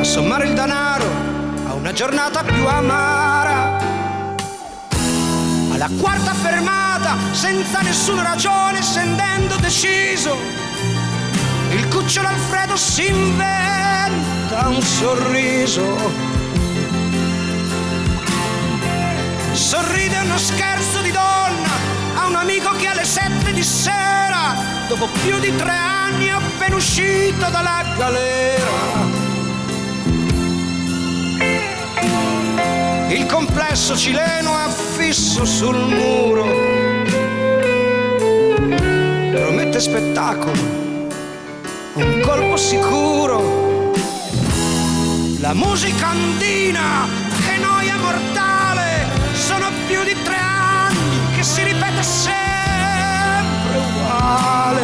A 0.00 0.04
sommare 0.04 0.46
il 0.46 0.54
denaro 0.54 1.04
a 1.68 1.74
una 1.74 1.92
giornata 1.92 2.42
più 2.42 2.66
amara. 2.66 3.76
Alla 5.74 5.90
quarta 6.00 6.32
fermata 6.32 7.16
senza 7.32 7.82
nessuna 7.82 8.22
ragione, 8.22 8.80
scendendo 8.80 9.56
deciso. 9.56 10.63
Il 11.74 11.88
cucciolo 11.88 12.28
Alfredo 12.28 12.76
si 12.76 13.08
inventa 13.08 14.68
un 14.68 14.80
sorriso. 14.80 15.82
Sorride 19.50 20.18
uno 20.18 20.38
scherzo 20.38 21.00
di 21.02 21.10
donna 21.10 21.68
a 22.14 22.26
un 22.26 22.36
amico 22.36 22.70
che 22.76 22.86
alle 22.86 23.04
sette 23.04 23.52
di 23.52 23.62
sera, 23.64 24.54
dopo 24.86 25.08
più 25.24 25.38
di 25.40 25.54
tre 25.56 25.72
anni 25.72 26.30
appena 26.30 26.76
uscito 26.76 27.50
dalla 27.50 27.84
galera. 27.98 28.72
Il 33.08 33.26
complesso 33.26 33.96
cileno 33.96 34.56
è 34.56 34.62
affisso 34.62 35.44
sul 35.44 35.76
muro 35.76 36.74
promette 39.54 39.80
spettacolo, 39.80 40.83
un 41.94 42.20
colpo 42.20 42.56
sicuro. 42.56 43.92
La 45.38 45.54
musica 45.54 46.08
andina, 46.08 47.06
che 47.44 47.58
noia 47.58 47.96
mortale, 47.96 49.06
sono 49.32 49.70
più 49.86 50.02
di 50.02 50.16
tre 50.22 50.36
anni 50.36 51.18
che 51.36 51.42
si 51.42 51.62
ripete 51.62 52.02
sempre 52.02 53.78
uguale. 53.78 54.82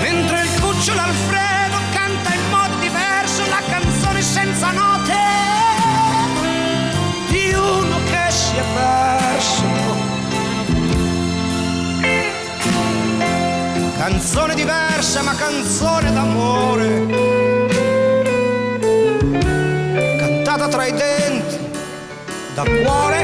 Mentre 0.00 0.40
il 0.42 0.60
cucciolo 0.60 1.00
Alfredo 1.00 1.76
canta 1.92 2.34
in 2.34 2.50
modo 2.50 2.74
diverso 2.80 3.42
la 3.48 3.62
canzone 3.68 4.22
senza 4.22 4.70
note 4.72 4.87
canzone 14.10 14.54
diversa 14.54 15.20
ma 15.22 15.34
canzone 15.34 16.10
d'amore, 16.10 17.06
cantata 20.18 20.66
tra 20.66 20.86
i 20.86 20.92
denti, 20.92 21.58
da 22.54 22.62
cuore 22.62 23.17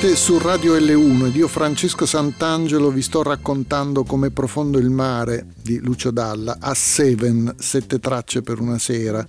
Siete 0.00 0.16
su 0.16 0.38
Radio 0.38 0.78
L1 0.78 1.26
ed 1.26 1.36
io 1.36 1.46
Francesco 1.46 2.06
Sant'Angelo 2.06 2.88
vi 2.88 3.02
sto 3.02 3.22
raccontando 3.22 4.02
come 4.02 4.30
profondo 4.30 4.78
il 4.78 4.88
mare 4.88 5.48
di 5.62 5.78
Lucio 5.78 6.10
Dalla 6.10 6.56
a 6.58 6.72
Seven, 6.72 7.56
sette 7.58 7.98
tracce 7.98 8.40
per 8.40 8.60
una 8.60 8.78
sera, 8.78 9.22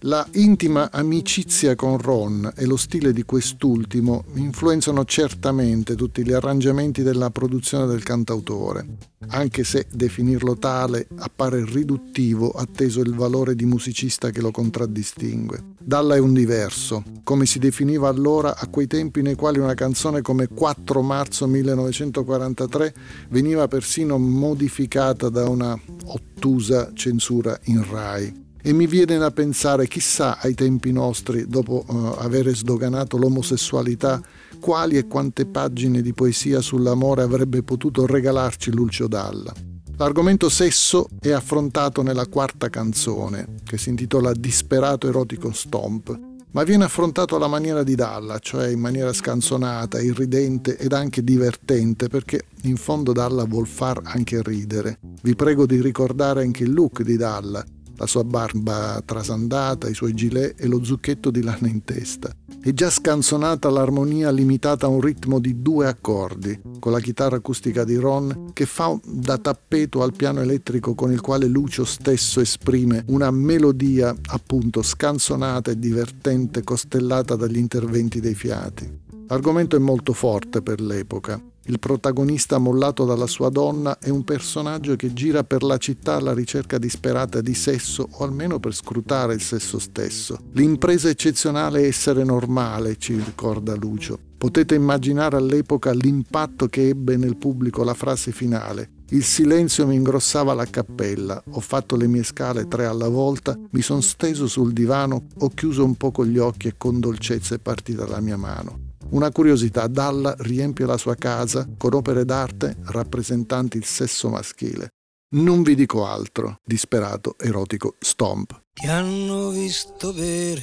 la 0.00 0.26
intima 0.32 0.90
amicizia 0.90 1.74
con 1.74 1.98
Ron 1.98 2.52
e 2.56 2.64
lo 2.64 2.76
stile 2.76 3.12
di 3.12 3.24
quest'ultimo 3.24 4.24
influenzano 4.34 5.04
certamente 5.04 5.94
tutti 5.94 6.24
gli 6.24 6.32
arrangiamenti 6.32 7.02
della 7.02 7.30
produzione 7.30 7.86
del 7.86 8.02
cantautore, 8.02 8.86
anche 9.28 9.64
se 9.64 9.86
definirlo 9.90 10.56
tale 10.56 11.06
appare 11.16 11.64
riduttivo 11.64 12.50
atteso 12.50 13.00
il 13.00 13.14
valore 13.14 13.54
di 13.54 13.66
musicista 13.66 14.30
che 14.30 14.40
lo 14.40 14.50
contraddistingue. 14.50 15.74
Dalla 15.78 16.14
è 16.14 16.18
un 16.18 16.32
diverso, 16.32 17.02
come 17.22 17.44
si 17.44 17.58
definiva 17.58 18.08
allora 18.08 18.56
a 18.56 18.68
quei 18.68 18.86
tempi 18.86 19.22
nei 19.22 19.34
quali 19.34 19.58
una 19.58 19.74
canzone 19.74 20.22
come 20.22 20.48
4 20.48 21.02
marzo 21.02 21.46
1943 21.46 22.94
veniva 23.28 23.68
persino 23.68 24.18
modificata 24.18 25.28
da 25.28 25.48
una 25.48 25.78
ottusa 26.06 26.92
censura 26.94 27.58
in 27.64 27.84
Rai 27.88 28.44
e 28.66 28.72
mi 28.72 28.88
viene 28.88 29.16
da 29.16 29.30
pensare, 29.30 29.86
chissà 29.86 30.40
ai 30.40 30.54
tempi 30.54 30.90
nostri, 30.90 31.46
dopo 31.46 31.84
uh, 31.86 32.16
avere 32.18 32.52
sdoganato 32.52 33.16
l'omosessualità, 33.16 34.20
quali 34.58 34.96
e 34.96 35.06
quante 35.06 35.46
pagine 35.46 36.02
di 36.02 36.12
poesia 36.12 36.60
sull'amore 36.60 37.22
avrebbe 37.22 37.62
potuto 37.62 38.06
regalarci 38.06 38.72
Lucio 38.72 39.06
Dalla. 39.06 39.54
L'argomento 39.98 40.48
sesso 40.48 41.06
è 41.20 41.30
affrontato 41.30 42.02
nella 42.02 42.26
quarta 42.26 42.68
canzone, 42.68 43.54
che 43.62 43.78
si 43.78 43.90
intitola 43.90 44.32
Disperato 44.32 45.06
erotico 45.06 45.52
stomp, 45.52 46.18
ma 46.50 46.64
viene 46.64 46.82
affrontato 46.82 47.36
alla 47.36 47.46
maniera 47.46 47.84
di 47.84 47.94
Dalla, 47.94 48.40
cioè 48.40 48.66
in 48.66 48.80
maniera 48.80 49.12
scanzonata, 49.12 50.00
irridente 50.00 50.76
ed 50.76 50.92
anche 50.92 51.22
divertente, 51.22 52.08
perché 52.08 52.46
in 52.62 52.76
fondo 52.76 53.12
Dalla 53.12 53.44
vuol 53.44 53.68
far 53.68 54.00
anche 54.02 54.42
ridere. 54.42 54.98
Vi 55.22 55.36
prego 55.36 55.66
di 55.66 55.80
ricordare 55.80 56.42
anche 56.42 56.64
il 56.64 56.72
look 56.72 57.02
di 57.02 57.16
Dalla, 57.16 57.64
la 57.96 58.06
sua 58.06 58.24
barba 58.24 59.02
trasandata, 59.04 59.88
i 59.88 59.94
suoi 59.94 60.14
gilet 60.14 60.60
e 60.60 60.66
lo 60.66 60.84
zucchetto 60.84 61.30
di 61.30 61.42
lana 61.42 61.68
in 61.68 61.84
testa. 61.84 62.30
È 62.60 62.72
già 62.72 62.90
scanzonata 62.90 63.70
l'armonia 63.70 64.30
limitata 64.30 64.86
a 64.86 64.88
un 64.88 65.00
ritmo 65.00 65.38
di 65.38 65.62
due 65.62 65.86
accordi, 65.86 66.60
con 66.78 66.92
la 66.92 67.00
chitarra 67.00 67.36
acustica 67.36 67.84
di 67.84 67.96
Ron 67.96 68.50
che 68.52 68.66
fa 68.66 68.98
da 69.04 69.38
tappeto 69.38 70.02
al 70.02 70.14
piano 70.14 70.40
elettrico 70.40 70.94
con 70.94 71.12
il 71.12 71.20
quale 71.20 71.46
Lucio 71.46 71.84
stesso 71.84 72.40
esprime 72.40 73.04
una 73.08 73.30
melodia 73.30 74.14
appunto 74.26 74.82
scanzonata 74.82 75.70
e 75.70 75.78
divertente 75.78 76.62
costellata 76.62 77.36
dagli 77.36 77.58
interventi 77.58 78.20
dei 78.20 78.34
fiati. 78.34 79.04
L'argomento 79.28 79.76
è 79.76 79.80
molto 79.80 80.12
forte 80.12 80.62
per 80.62 80.80
l'epoca. 80.80 81.40
Il 81.68 81.80
protagonista 81.80 82.58
mollato 82.58 83.04
dalla 83.04 83.26
sua 83.26 83.48
donna 83.48 83.98
è 83.98 84.08
un 84.08 84.22
personaggio 84.22 84.94
che 84.94 85.12
gira 85.12 85.42
per 85.42 85.64
la 85.64 85.78
città 85.78 86.14
alla 86.14 86.32
ricerca 86.32 86.78
disperata 86.78 87.40
di 87.40 87.54
sesso 87.54 88.08
o 88.08 88.24
almeno 88.24 88.60
per 88.60 88.72
scrutare 88.72 89.34
il 89.34 89.40
sesso 89.40 89.80
stesso. 89.80 90.38
L'impresa 90.52 91.08
eccezionale 91.08 91.82
è 91.82 91.86
essere 91.86 92.22
normale, 92.22 92.96
ci 92.98 93.16
ricorda 93.16 93.74
Lucio. 93.74 94.16
Potete 94.38 94.76
immaginare 94.76 95.36
all'epoca 95.36 95.92
l'impatto 95.92 96.68
che 96.68 96.88
ebbe 96.88 97.16
nel 97.16 97.36
pubblico 97.36 97.82
la 97.82 97.94
frase 97.94 98.30
finale. 98.30 98.90
Il 99.10 99.24
silenzio 99.24 99.88
mi 99.88 99.96
ingrossava 99.96 100.54
la 100.54 100.66
cappella, 100.66 101.42
ho 101.50 101.60
fatto 101.60 101.96
le 101.96 102.06
mie 102.06 102.22
scale 102.22 102.68
tre 102.68 102.86
alla 102.86 103.08
volta, 103.08 103.58
mi 103.70 103.80
sono 103.80 104.02
steso 104.02 104.46
sul 104.46 104.72
divano, 104.72 105.26
ho 105.38 105.48
chiuso 105.48 105.84
un 105.84 105.96
poco 105.96 106.24
gli 106.24 106.38
occhi 106.38 106.68
e 106.68 106.74
con 106.76 107.00
dolcezza 107.00 107.56
è 107.56 107.58
partita 107.58 108.06
la 108.06 108.20
mia 108.20 108.36
mano. 108.36 108.85
Una 109.10 109.30
curiosità, 109.30 109.86
Dalla 109.86 110.34
riempie 110.38 110.84
la 110.84 110.96
sua 110.96 111.14
casa 111.14 111.68
con 111.78 111.94
opere 111.94 112.24
d'arte 112.24 112.76
rappresentanti 112.86 113.76
il 113.76 113.84
sesso 113.84 114.28
maschile. 114.28 114.88
Non 115.36 115.62
vi 115.62 115.76
dico 115.76 116.04
altro, 116.06 116.58
disperato, 116.64 117.36
erotico, 117.38 117.94
stomp. 118.00 118.62
Ti 118.74 118.86
hanno 118.86 119.50
visto 119.50 120.12
bere 120.12 120.62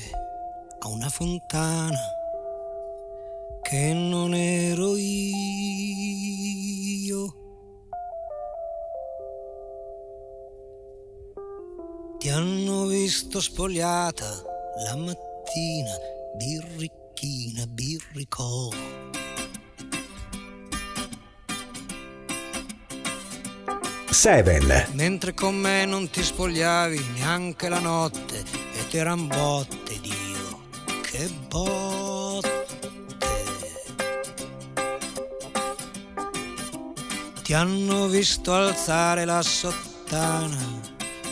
a 0.80 0.88
una 0.90 1.08
fontana 1.10 1.98
che 3.62 3.94
non 3.94 4.34
ero 4.34 4.96
io. 4.98 5.04
Ti 12.20 12.30
hanno 12.30 12.86
visto 12.88 13.40
spogliata 13.40 14.26
la 14.86 14.96
mattina, 14.98 15.96
birricata 16.38 17.03
macchina 17.14 17.66
birricò. 17.68 18.70
Seven. 24.10 24.88
Mentre 24.94 25.34
con 25.34 25.56
me 25.56 25.86
non 25.86 26.10
ti 26.10 26.24
spogliavi 26.24 27.04
neanche 27.16 27.70
la 27.70 27.80
notte 27.80 28.40
e 28.40 28.88
ti 28.90 28.98
eran 28.98 29.28
botte, 29.28 30.00
Dio, 30.02 30.62
che 31.02 31.30
botte. 31.48 32.52
Ti 37.44 37.54
hanno 37.54 38.08
visto 38.08 38.54
alzare 38.54 39.26
la 39.26 39.42
sottana, 39.42 40.82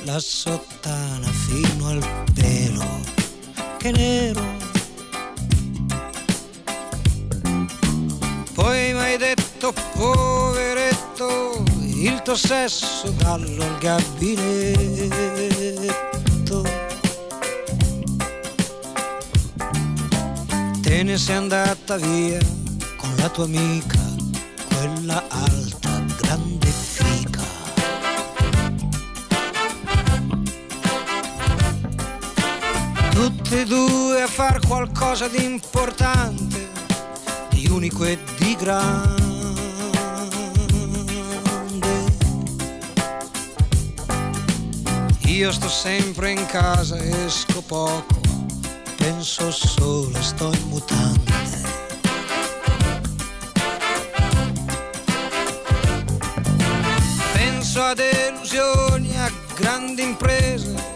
la 0.04 0.20
sottana 0.20 1.28
fino 1.28 1.88
al 1.88 2.26
pelo, 2.34 3.00
che 3.78 3.92
nero 3.92 4.61
Poi 8.62 8.94
mi 8.94 9.00
hai 9.00 9.18
detto, 9.18 9.74
poveretto, 9.94 11.64
il 11.80 12.22
tuo 12.22 12.36
sesso 12.36 13.12
gallo 13.18 13.64
al 13.64 13.78
gabinetto. 13.80 14.78
Te 20.80 21.04
ne 21.04 21.18
sei 21.18 21.36
andata 21.38 21.98
via 21.98 22.38
con 22.98 23.16
la 23.18 23.30
tua 23.30 23.46
amica, 23.46 24.00
quella 24.68 25.24
alta, 25.28 26.04
grande 26.22 26.68
fica. 26.68 27.42
Tutte 33.10 33.62
e 33.62 33.66
due 33.66 34.22
a 34.22 34.28
far 34.28 34.60
qualcosa 34.68 35.28
di 35.28 35.44
importante 35.44 36.51
unico 37.72 38.04
e 38.04 38.18
di 38.38 38.56
grande. 38.56 39.20
Io 45.26 45.52
sto 45.52 45.70
sempre 45.70 46.32
in 46.32 46.46
casa, 46.48 46.98
esco 46.98 47.62
poco, 47.62 48.20
penso 48.98 49.50
solo, 49.52 50.22
sto 50.22 50.52
in 50.52 50.68
mutande. 50.68 51.32
Penso 57.34 57.82
a 57.82 57.94
delusioni, 57.94 59.18
a 59.18 59.32
grandi 59.56 60.04
imprese, 60.04 60.91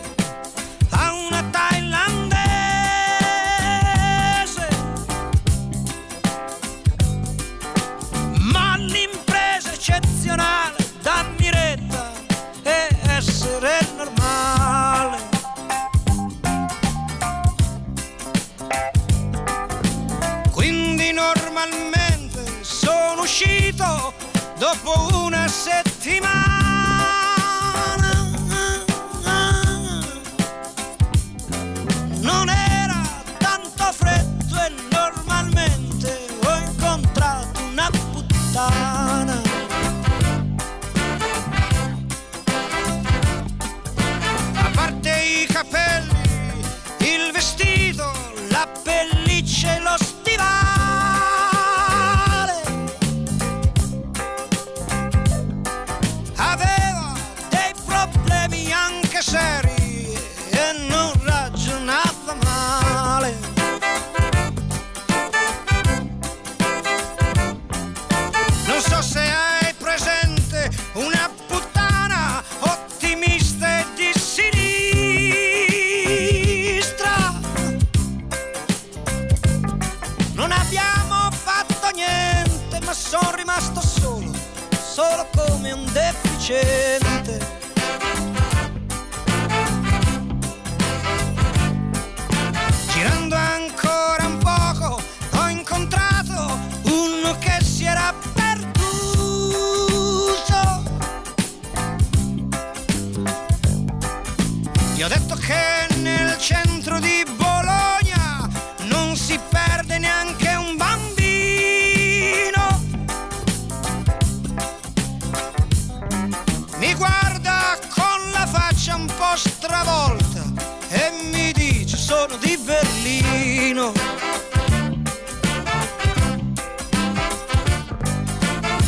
Mi 116.85 116.93
guarda 116.93 117.79
con 117.89 118.29
la 118.31 118.45
faccia 118.45 118.95
un 118.95 119.07
po' 119.07 119.35
stravolta 119.35 120.43
e 120.89 121.11
mi 121.31 121.51
dice 121.51 121.97
sono 121.97 122.37
di 122.37 122.55
Berlino. 122.63 123.91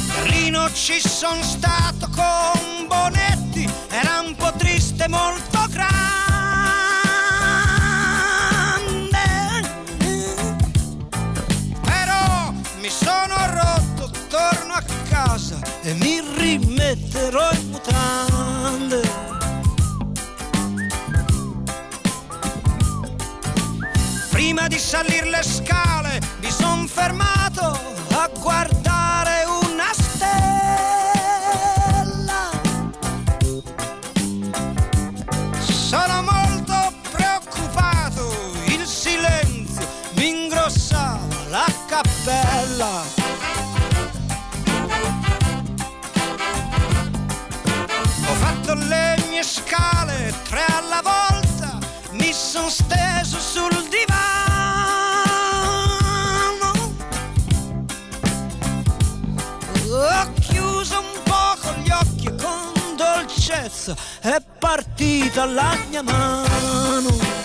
Berlino 0.05 0.71
ci 0.73 0.99
sono 0.99 1.41
stato 1.41 2.07
con 2.13 2.85
Bonetti, 2.85 3.67
era 3.89 4.19
un 4.19 4.35
po' 4.35 4.53
triste, 4.55 5.07
molto 5.07 5.65
grande. 5.71 5.97
Però 11.81 12.53
mi 12.79 12.89
sono 12.89 13.35
rotto, 13.47 14.11
torno 14.29 14.73
a 14.73 14.83
casa 15.09 15.59
e 15.81 15.95
mi 15.95 16.21
rimetterò 16.35 17.51
in 17.53 17.66
salire 24.87 25.29
le 25.29 25.43
scale 25.43 26.17
mi 26.39 26.49
son 26.49 26.87
fermato 26.87 27.77
a 28.11 28.29
guardare 28.39 29.43
una 29.43 29.91
stella. 29.91 30.21
Sono 35.59 36.21
molto 36.21 36.93
preoccupato, 37.11 38.31
il 38.67 38.85
silenzio 38.85 39.85
mi 40.15 40.29
ingrossava 40.29 41.35
la 41.49 41.65
cappella. 41.85 43.03
Ho 48.25 48.35
fatto 48.35 48.73
le 48.73 49.17
mie 49.27 49.43
scale 49.43 50.33
tre 50.47 50.63
alla 50.69 51.01
volta, 51.03 51.77
mi 52.11 52.31
son 52.31 52.69
steso 52.69 53.37
sul 53.37 53.85
divano. 53.89 54.06
Dolcezza 63.47 63.95
è 64.19 64.41
partita 64.59 65.45
la 65.45 65.77
mia 65.89 66.01
mano. 66.03 67.36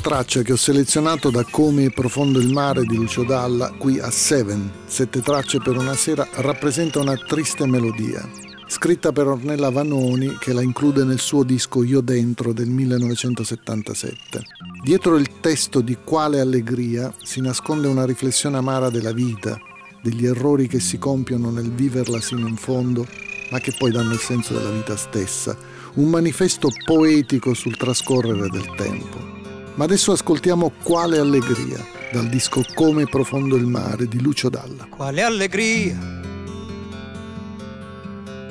Traccia 0.00 0.42
che 0.42 0.52
ho 0.52 0.56
selezionato 0.56 1.30
da 1.30 1.44
Come 1.44 1.90
profondo 1.90 2.38
il 2.38 2.50
mare 2.52 2.84
di 2.84 2.96
Lucio 2.96 3.22
Dalla, 3.22 3.70
qui 3.76 3.98
a 4.00 4.10
Seven, 4.10 4.70
sette 4.86 5.20
tracce 5.20 5.58
per 5.58 5.76
una 5.76 5.94
sera, 5.94 6.26
rappresenta 6.36 7.00
una 7.00 7.16
triste 7.16 7.66
melodia. 7.66 8.26
Scritta 8.66 9.12
per 9.12 9.26
Ornella 9.26 9.70
Vanoni, 9.70 10.36
che 10.38 10.52
la 10.52 10.62
include 10.62 11.04
nel 11.04 11.18
suo 11.18 11.42
disco 11.42 11.84
Io 11.84 12.00
Dentro 12.00 12.52
del 12.52 12.68
1977. 12.68 14.42
Dietro 14.82 15.16
il 15.16 15.40
testo 15.40 15.80
di 15.80 15.98
Quale 16.02 16.40
allegria 16.40 17.12
si 17.22 17.40
nasconde 17.40 17.86
una 17.86 18.06
riflessione 18.06 18.56
amara 18.56 18.88
della 18.88 19.12
vita, 19.12 19.58
degli 20.02 20.26
errori 20.26 20.66
che 20.66 20.80
si 20.80 20.98
compiono 20.98 21.50
nel 21.50 21.70
viverla 21.70 22.20
sino 22.20 22.48
in 22.48 22.56
fondo, 22.56 23.06
ma 23.50 23.58
che 23.58 23.74
poi 23.76 23.90
danno 23.90 24.14
il 24.14 24.20
senso 24.20 24.54
della 24.54 24.70
vita 24.70 24.96
stessa, 24.96 25.56
un 25.94 26.08
manifesto 26.08 26.68
poetico 26.84 27.52
sul 27.52 27.76
trascorrere 27.76 28.48
del 28.48 28.74
tempo. 28.76 29.29
Ma 29.74 29.84
adesso 29.84 30.12
ascoltiamo 30.12 30.72
Quale 30.82 31.18
allegria, 31.18 31.84
dal 32.12 32.28
disco 32.28 32.62
Come 32.74 33.04
profondo 33.04 33.56
il 33.56 33.66
mare 33.66 34.06
di 34.06 34.20
Lucio 34.20 34.48
Dalla. 34.48 34.86
Quale 34.88 35.22
allegria! 35.22 36.18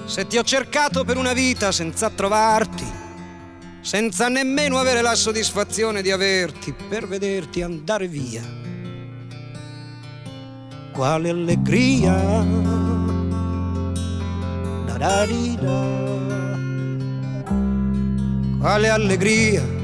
Se 0.06 0.26
ti 0.26 0.38
ho 0.38 0.44
cercato 0.44 1.04
per 1.04 1.18
una 1.18 1.34
vita 1.34 1.72
senza 1.72 2.10
trovarti, 2.10 2.86
senza 3.82 4.28
nemmeno 4.28 4.80
avere 4.80 5.02
la 5.02 5.14
soddisfazione 5.14 6.02
di 6.02 6.10
averti, 6.10 6.74
per 6.74 7.08
vederti 7.08 7.62
andare 7.62 8.08
via. 8.08 8.42
Quale 10.92 11.30
allegria! 11.30 12.14
Da 14.86 14.98
da 14.98 15.26
di 15.26 15.58
da. 15.62 15.98
Quale 18.60 18.90
allegria! 18.90 19.79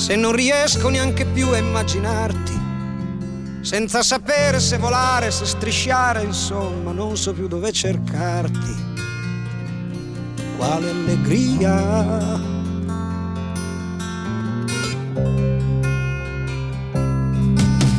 Se 0.00 0.16
non 0.16 0.32
riesco 0.32 0.88
neanche 0.88 1.26
più 1.26 1.48
a 1.48 1.58
immaginarti 1.58 2.58
senza 3.60 4.02
sapere 4.02 4.58
se 4.58 4.78
volare, 4.78 5.30
se 5.30 5.44
strisciare, 5.44 6.22
insomma, 6.22 6.90
non 6.90 7.18
so 7.18 7.34
più 7.34 7.46
dove 7.46 7.70
cercarti. 7.70 8.88
Quale 10.56 10.88
allegria! 10.88 12.40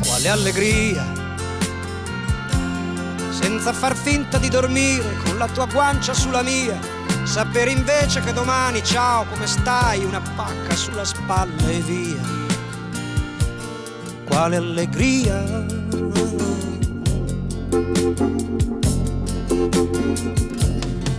Quale 0.03 0.27
allegria! 0.27 1.05
Senza 3.29 3.73
far 3.73 3.95
finta 3.95 4.39
di 4.39 4.49
dormire 4.49 5.17
con 5.23 5.37
la 5.37 5.47
tua 5.47 5.67
guancia 5.67 6.15
sulla 6.15 6.41
mia, 6.41 6.79
sapere 7.23 7.71
invece 7.71 8.21
che 8.21 8.34
domani, 8.34 8.84
ciao, 8.84 9.25
come 9.25 9.47
stai? 9.47 10.03
Una 10.03 10.21
pacca 10.36 10.75
sulla 10.75 11.05
spalla 11.05 11.67
e 11.67 11.79
via 11.79 12.41
quale 14.31 14.55
allegria. 14.55 15.43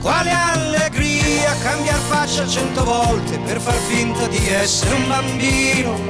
Quale 0.00 0.30
allegria 0.30 1.54
cambiar 1.62 1.98
faccia 2.08 2.46
cento 2.48 2.84
volte 2.84 3.38
per 3.40 3.60
far 3.60 3.74
finta 3.74 4.26
di 4.28 4.48
essere 4.48 4.94
un 4.94 5.08
bambino, 5.08 6.00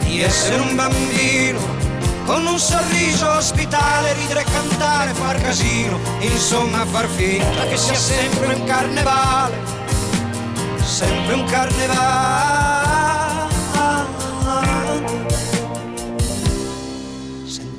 di 0.00 0.22
essere 0.22 0.60
un 0.62 0.74
bambino, 0.74 1.75
con 2.26 2.44
un 2.44 2.58
sorriso 2.58 3.30
ospitale, 3.30 4.12
ridere, 4.14 4.44
cantare, 4.44 5.14
far 5.14 5.40
casino, 5.40 5.98
insomma 6.20 6.84
far 6.84 7.06
finta 7.06 7.66
che 7.66 7.76
sia 7.76 7.94
sempre 7.94 8.54
un 8.54 8.64
carnevale, 8.64 9.56
sempre 10.82 11.34
un 11.34 11.44
carnevale. 11.44 12.66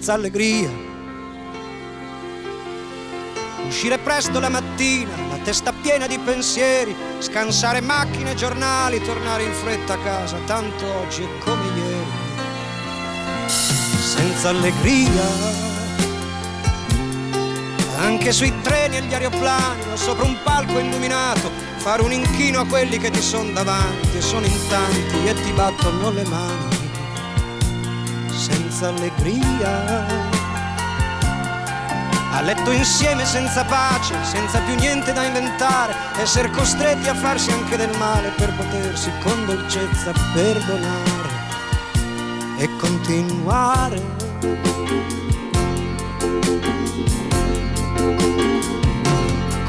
senza 0.08 0.14
allegria. 0.14 0.70
Uscire 3.68 3.98
presto 3.98 4.40
la 4.40 4.48
mattina, 4.48 5.12
la 5.30 5.38
testa 5.44 5.74
piena 5.74 6.08
di 6.08 6.18
pensieri, 6.18 6.96
scansare 7.20 7.82
macchine 7.82 8.32
e 8.32 8.36
giornali, 8.36 9.02
tornare 9.02 9.44
in 9.44 9.52
fretta 9.52 9.94
a 9.96 9.98
casa, 9.98 10.38
tanto 10.46 10.86
oggi 10.86 11.24
è 11.24 11.38
come 11.40 11.66
ieri. 11.76 12.07
Senza 14.18 14.50
allegria. 14.50 15.56
Anche 18.00 18.32
sui 18.32 18.54
treni 18.62 18.98
e 18.98 19.04
gli 19.04 19.14
aeroplani, 19.14 19.92
o 19.92 19.96
sopra 19.96 20.26
un 20.26 20.38
palco 20.44 20.80
illuminato, 20.80 21.50
fare 21.78 22.02
un 22.02 22.12
inchino 22.12 22.60
a 22.60 22.66
quelli 22.66 22.98
che 22.98 23.10
ti 23.10 23.22
sono 23.22 23.52
davanti 23.52 24.18
e 24.18 24.22
sono 24.22 24.46
in 24.46 24.68
tanti 24.68 25.28
e 25.28 25.34
ti 25.34 25.52
battono 25.52 26.12
le 26.12 26.24
mani 26.26 26.78
senza 28.78 28.90
allegria. 28.90 30.06
A 32.32 32.42
letto 32.42 32.72
insieme 32.72 33.26
senza 33.26 33.64
pace, 33.66 34.14
senza 34.24 34.60
più 34.60 34.76
niente 34.76 35.12
da 35.12 35.24
inventare, 35.24 35.96
essere 36.20 36.52
costretti 36.52 37.08
a 37.08 37.16
farsi 37.16 37.52
anche 37.52 37.78
del 37.78 37.96
male 37.98 38.30
per 38.30 38.54
potersi 38.54 39.12
con 39.24 39.46
dolcezza 39.46 40.12
perdonare 40.34 41.17
e 42.58 42.70
continuare. 42.78 44.02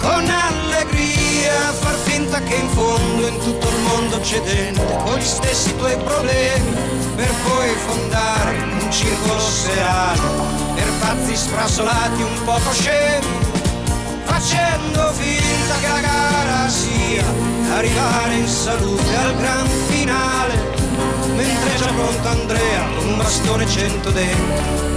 Con 0.01 0.25
allegria 0.29 1.73
far 1.73 1.95
finta 1.95 2.41
che 2.41 2.55
in 2.55 2.69
fondo 2.71 3.27
in 3.27 3.39
tutto 3.41 3.69
il 3.69 3.79
mondo 3.83 4.21
c'è 4.21 4.43
gente 4.43 4.81
con 5.05 5.19
gli 5.19 5.23
stessi 5.23 5.77
tuoi 5.77 5.97
problemi 5.99 6.77
per 7.15 7.31
poi 7.45 7.69
fondare 7.87 8.57
un 8.81 8.91
circolo 8.91 9.41
serale 9.41 10.21
per 10.75 10.91
pazzi 11.01 11.37
sfrasolati 11.37 12.23
un 12.23 12.45
poco 12.45 12.73
scemi 12.73 13.27
facendo 14.25 15.13
finta 15.13 15.75
che 15.81 15.89
la 15.89 16.01
gara 16.01 16.69
sia 16.69 17.25
arrivare 17.75 18.35
in 18.35 18.47
salute 18.47 19.17
al 19.17 19.37
gran 19.37 19.67
finale 19.89 20.88
mentre 21.39 21.77
già 21.77 21.87
pronto 21.87 22.29
Andrea 22.29 22.85
con 22.97 23.07
un 23.07 23.17
bastone 23.17 23.65
cento 23.69 24.11
dentro 24.11 24.97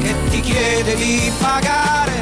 che 0.00 0.12
ti 0.30 0.40
chiede 0.40 0.96
di 0.96 1.32
pagare 1.38 2.12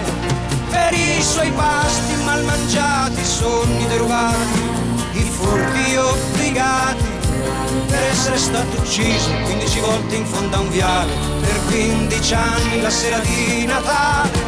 per 0.68 0.92
i 0.92 1.22
suoi 1.22 1.50
pasti 1.52 2.22
mal 2.24 2.44
mangiati, 2.44 3.24
sogni 3.24 3.86
derubati, 3.86 4.60
i 5.12 5.22
furti 5.22 5.96
obbligati 5.96 7.04
per 7.86 8.02
essere 8.10 8.36
stato 8.36 8.76
ucciso 8.76 9.30
15 9.44 9.80
volte 9.80 10.16
in 10.16 10.26
fondo 10.26 10.56
a 10.56 10.60
un 10.60 10.70
viale 10.70 11.12
per 11.40 11.58
15 11.68 12.34
anni 12.34 12.80
la 12.82 12.90
sera 12.90 13.18
di 13.20 13.64
Natale 13.64 14.45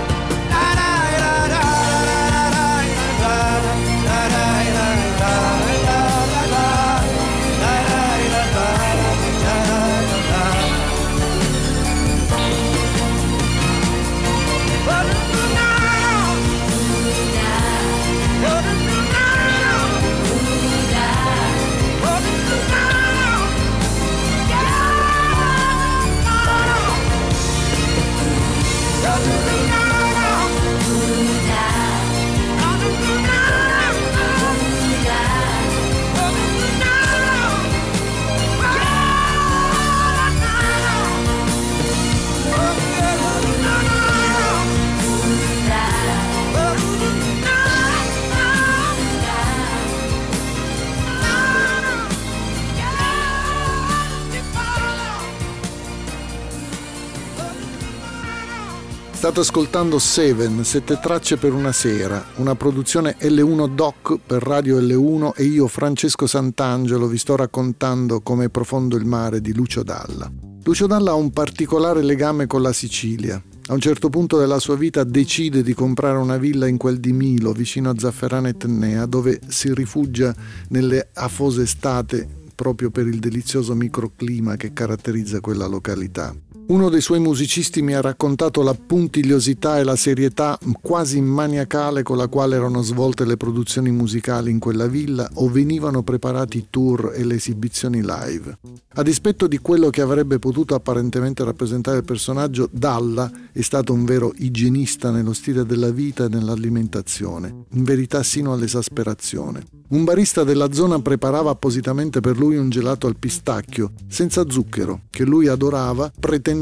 State 59.19 59.41
ascoltando 59.41 59.99
Seven, 59.99 60.65
sette 60.65 61.01
tracce 61.01 61.39
per 61.39 61.53
una 61.53 61.73
sera, 61.73 62.25
una 62.37 62.55
produzione 62.55 63.17
L1 63.19 63.75
Doc 63.75 64.17
per 64.25 64.41
Radio 64.45 64.79
L1 64.79 65.33
e 65.35 65.43
io, 65.43 65.67
Francesco 65.67 66.29
Sant'Angelo, 66.29 67.09
vi 67.09 67.19
sto 67.19 67.35
raccontando 67.35 68.21
come 68.21 68.45
è 68.45 68.49
profondo 68.49 68.97
il 68.97 69.07
mare 69.07 69.41
di 69.41 69.53
Lucio 69.53 69.83
Dalla. 69.83 70.31
Lucio 70.63 70.87
Dalla 70.87 71.11
ha 71.11 71.15
un 71.15 71.33
particolare 71.33 72.05
legame 72.05 72.47
con 72.47 72.63
la 72.63 72.73
Sicilia. 72.73 73.43
A 73.67 73.73
un 73.73 73.81
certo 73.81 74.09
punto 74.09 74.39
della 74.39 74.61
sua 74.61 74.77
vita 74.77 75.03
decide 75.03 75.65
di 75.65 75.75
comprare 75.75 76.19
una 76.19 76.37
villa 76.37 76.69
in 76.69 76.77
quel 76.77 77.01
di 77.01 77.13
Milo, 77.13 77.51
vicino 77.51 77.91
a 77.91 77.99
Zafferana 77.99 78.51
e 78.51 78.57
Tennea, 78.57 79.05
dove 79.05 79.41
si 79.49 79.75
rifugia 79.75 80.33
nelle 80.69 81.09
afose 81.15 81.63
estate 81.63 82.25
proprio 82.55 82.91
per 82.91 83.09
il 83.09 83.19
delizioso 83.19 83.75
microclima 83.75 84.55
che 84.55 84.73
caratterizza 84.73 85.41
quella 85.41 85.67
località. 85.67 86.33
Uno 86.69 86.91
dei 86.91 87.01
suoi 87.01 87.19
musicisti 87.19 87.81
mi 87.81 87.95
ha 87.95 88.03
raccontato 88.03 88.61
la 88.61 88.75
puntigliosità 88.75 89.79
e 89.79 89.85
la 89.85 89.97
serietà 89.97 90.59
quasi 90.83 91.19
maniacale 91.19 92.03
con 92.03 92.19
la 92.19 92.29
quale 92.29 92.57
erano 92.57 92.83
svolte 92.83 93.25
le 93.25 93.39
produzioni 93.39 93.91
musicali 93.91 94.51
in 94.51 94.59
quella 94.59 94.87
villa 94.87 95.27
o 95.37 95.49
venivano 95.49 96.03
preparati 96.03 96.59
i 96.59 96.67
tour 96.69 97.13
e 97.15 97.25
le 97.25 97.37
esibizioni 97.37 98.03
live. 98.03 98.59
A 98.97 99.03
dispetto 99.03 99.47
di 99.47 99.57
quello 99.57 99.89
che 99.89 100.03
avrebbe 100.03 100.39
potuto 100.39 100.75
apparentemente 100.75 101.43
rappresentare 101.43 101.99
il 101.99 102.05
personaggio, 102.05 102.69
Dalla 102.71 103.31
è 103.51 103.63
stato 103.63 103.95
un 103.95 104.05
vero 104.05 104.35
igienista 104.37 105.11
nello 105.11 105.33
stile 105.33 105.65
della 105.65 105.91
vita 105.91 106.27
e 106.27 106.29
nell'alimentazione, 106.29 107.65
in 107.71 107.85
verità 107.85 108.23
sino 108.23 108.53
all'esasperazione. 108.53 109.65
Un 109.89 110.05
barista 110.05 110.45
della 110.45 110.71
zona 110.71 111.01
preparava 111.01 111.49
appositamente 111.49 112.21
per 112.21 112.37
lui 112.37 112.59
un 112.59 112.69
gelato 112.69 113.07
al 113.07 113.17
pistacchio, 113.17 113.93
senza 114.07 114.45
zucchero, 114.51 115.05
che 115.09 115.25
lui 115.25 115.49
adorava, 115.49 116.13
pretendendo 116.21 116.57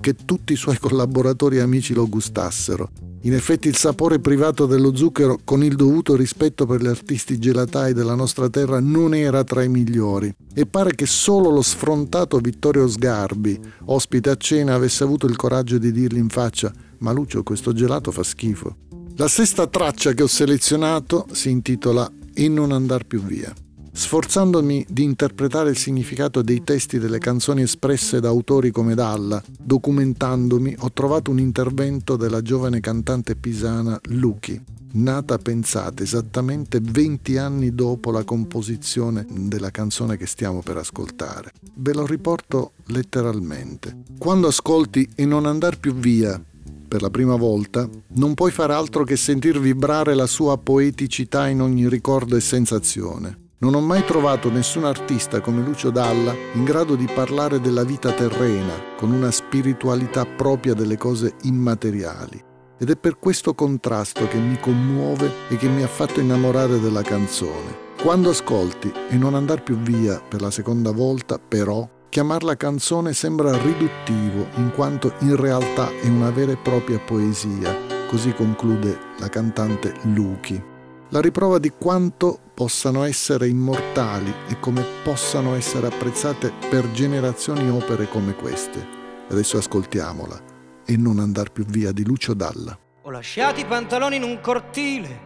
che 0.00 0.14
tutti 0.24 0.52
i 0.52 0.56
suoi 0.56 0.78
collaboratori 0.78 1.56
e 1.56 1.60
amici 1.60 1.94
lo 1.94 2.08
gustassero. 2.08 2.90
In 3.22 3.34
effetti 3.34 3.66
il 3.68 3.76
sapore 3.76 4.20
privato 4.20 4.66
dello 4.66 4.94
zucchero, 4.94 5.40
con 5.42 5.64
il 5.64 5.74
dovuto 5.74 6.14
rispetto 6.14 6.66
per 6.66 6.80
gli 6.80 6.86
artisti 6.86 7.38
gelatai 7.38 7.92
della 7.92 8.14
nostra 8.14 8.48
terra, 8.48 8.78
non 8.80 9.14
era 9.14 9.42
tra 9.42 9.62
i 9.62 9.68
migliori. 9.68 10.32
E 10.54 10.66
pare 10.66 10.94
che 10.94 11.06
solo 11.06 11.50
lo 11.50 11.62
sfrontato 11.62 12.38
Vittorio 12.38 12.86
Sgarbi, 12.86 13.58
ospite 13.86 14.30
a 14.30 14.36
cena, 14.36 14.74
avesse 14.74 15.02
avuto 15.02 15.26
il 15.26 15.36
coraggio 15.36 15.78
di 15.78 15.90
dirgli 15.90 16.18
in 16.18 16.28
faccia 16.28 16.72
«Ma 16.98 17.10
Lucio, 17.10 17.42
questo 17.42 17.72
gelato 17.72 18.12
fa 18.12 18.22
schifo». 18.22 18.76
La 19.16 19.28
sesta 19.28 19.66
traccia 19.66 20.12
che 20.12 20.22
ho 20.22 20.28
selezionato 20.28 21.26
si 21.32 21.50
intitola 21.50 22.08
e 22.32 22.48
non 22.48 22.70
andar 22.70 23.04
più 23.04 23.20
via. 23.20 23.52
Sforzandomi 23.98 24.86
di 24.88 25.02
interpretare 25.02 25.70
il 25.70 25.76
significato 25.76 26.40
dei 26.40 26.62
testi 26.62 27.00
delle 27.00 27.18
canzoni 27.18 27.62
espresse 27.62 28.20
da 28.20 28.28
autori 28.28 28.70
come 28.70 28.94
Dalla, 28.94 29.42
documentandomi, 29.58 30.76
ho 30.78 30.92
trovato 30.92 31.32
un 31.32 31.40
intervento 31.40 32.14
della 32.14 32.40
giovane 32.40 32.78
cantante 32.78 33.34
pisana 33.34 33.98
Luchi, 34.10 34.58
nata, 34.92 35.36
pensate, 35.38 36.04
esattamente 36.04 36.78
20 36.80 37.38
anni 37.38 37.74
dopo 37.74 38.12
la 38.12 38.22
composizione 38.22 39.26
della 39.28 39.72
canzone 39.72 40.16
che 40.16 40.26
stiamo 40.26 40.62
per 40.62 40.76
ascoltare. 40.76 41.50
Ve 41.74 41.92
lo 41.92 42.06
riporto 42.06 42.74
letteralmente. 42.86 44.04
Quando 44.16 44.46
ascolti 44.46 45.08
E 45.16 45.24
non 45.26 45.44
andar 45.44 45.76
più 45.80 45.92
via 45.92 46.40
per 46.86 47.02
la 47.02 47.10
prima 47.10 47.34
volta, 47.34 47.86
non 48.14 48.34
puoi 48.34 48.52
fare 48.52 48.74
altro 48.74 49.02
che 49.02 49.16
sentir 49.16 49.58
vibrare 49.58 50.14
la 50.14 50.26
sua 50.26 50.56
poeticità 50.56 51.48
in 51.48 51.60
ogni 51.60 51.88
ricordo 51.88 52.36
e 52.36 52.40
sensazione. 52.40 53.46
Non 53.60 53.74
ho 53.74 53.80
mai 53.80 54.04
trovato 54.04 54.52
nessun 54.52 54.84
artista 54.84 55.40
come 55.40 55.62
Lucio 55.62 55.90
Dalla 55.90 56.32
in 56.52 56.62
grado 56.62 56.94
di 56.94 57.08
parlare 57.12 57.60
della 57.60 57.82
vita 57.82 58.12
terrena 58.12 58.94
con 58.96 59.10
una 59.10 59.32
spiritualità 59.32 60.24
propria 60.24 60.74
delle 60.74 60.96
cose 60.96 61.34
immateriali. 61.42 62.40
Ed 62.78 62.88
è 62.88 62.96
per 62.96 63.18
questo 63.18 63.54
contrasto 63.54 64.28
che 64.28 64.36
mi 64.36 64.60
commuove 64.60 65.28
e 65.48 65.56
che 65.56 65.66
mi 65.68 65.82
ha 65.82 65.88
fatto 65.88 66.20
innamorare 66.20 66.78
della 66.78 67.02
canzone. 67.02 67.86
Quando 68.00 68.30
ascolti 68.30 68.92
e 69.08 69.16
non 69.16 69.34
andar 69.34 69.64
più 69.64 69.76
via 69.76 70.20
per 70.20 70.40
la 70.40 70.52
seconda 70.52 70.92
volta, 70.92 71.40
però, 71.40 71.88
Chiamarla 72.10 72.56
canzone 72.56 73.12
sembra 73.12 73.50
riduttivo 73.60 74.46
in 74.54 74.70
quanto 74.72 75.14
in 75.18 75.34
realtà 75.34 75.90
è 76.00 76.06
una 76.06 76.30
vera 76.30 76.52
e 76.52 76.56
propria 76.56 77.00
poesia, 77.00 77.76
così 78.06 78.32
conclude 78.32 78.98
la 79.18 79.28
cantante 79.28 79.94
Luchi. 80.14 80.62
La 81.10 81.20
riprova 81.20 81.58
di 81.58 81.72
quanto 81.76 82.40
possano 82.58 83.04
essere 83.04 83.46
immortali 83.46 84.34
e 84.48 84.58
come 84.58 84.84
possano 85.04 85.54
essere 85.54 85.86
apprezzate 85.86 86.52
per 86.68 86.90
generazioni 86.90 87.70
opere 87.70 88.08
come 88.08 88.34
queste. 88.34 88.84
Adesso 89.30 89.58
ascoltiamola 89.58 90.40
e 90.84 90.96
non 90.96 91.20
andar 91.20 91.52
più 91.52 91.64
via 91.64 91.92
di 91.92 92.04
Lucio 92.04 92.34
Dalla. 92.34 92.76
Ho 93.02 93.10
lasciato 93.12 93.60
i 93.60 93.64
pantaloni 93.64 94.16
in 94.16 94.24
un 94.24 94.40
cortile, 94.40 95.20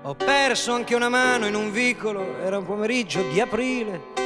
ho 0.00 0.14
perso 0.14 0.72
anche 0.72 0.94
una 0.94 1.10
mano 1.10 1.44
in 1.44 1.54
un 1.54 1.70
vicolo, 1.70 2.38
era 2.38 2.56
un 2.56 2.64
pomeriggio 2.64 3.20
di 3.30 3.38
aprile 3.38 4.16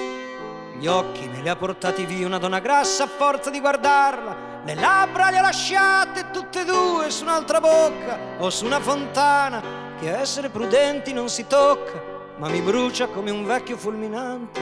gli 0.79 0.87
occhi 0.89 1.29
me 1.29 1.43
li 1.43 1.49
ha 1.49 1.55
portati 1.55 2.05
via 2.07 2.27
una 2.27 2.39
donna 2.39 2.59
grassa 2.59 3.05
a 3.05 3.07
forza 3.07 3.51
di 3.51 3.61
guardarla. 3.61 4.51
Le 4.65 4.75
labbra 4.75 5.31
le 5.31 5.39
ha 5.39 5.43
lasciate 5.43 6.31
tutte 6.33 6.63
e 6.63 6.65
due 6.65 7.09
su 7.11 7.23
un'altra 7.23 7.61
bocca 7.61 8.19
o 8.39 8.51
su 8.51 8.65
una 8.65 8.81
fontana 8.81 9.82
che 10.03 10.19
essere 10.19 10.49
prudenti 10.49 11.13
non 11.13 11.29
si 11.29 11.47
tocca, 11.47 12.03
ma 12.39 12.49
mi 12.49 12.61
brucia 12.61 13.07
come 13.07 13.31
un 13.31 13.47
vecchio 13.47 13.77
fulminante. 13.77 14.61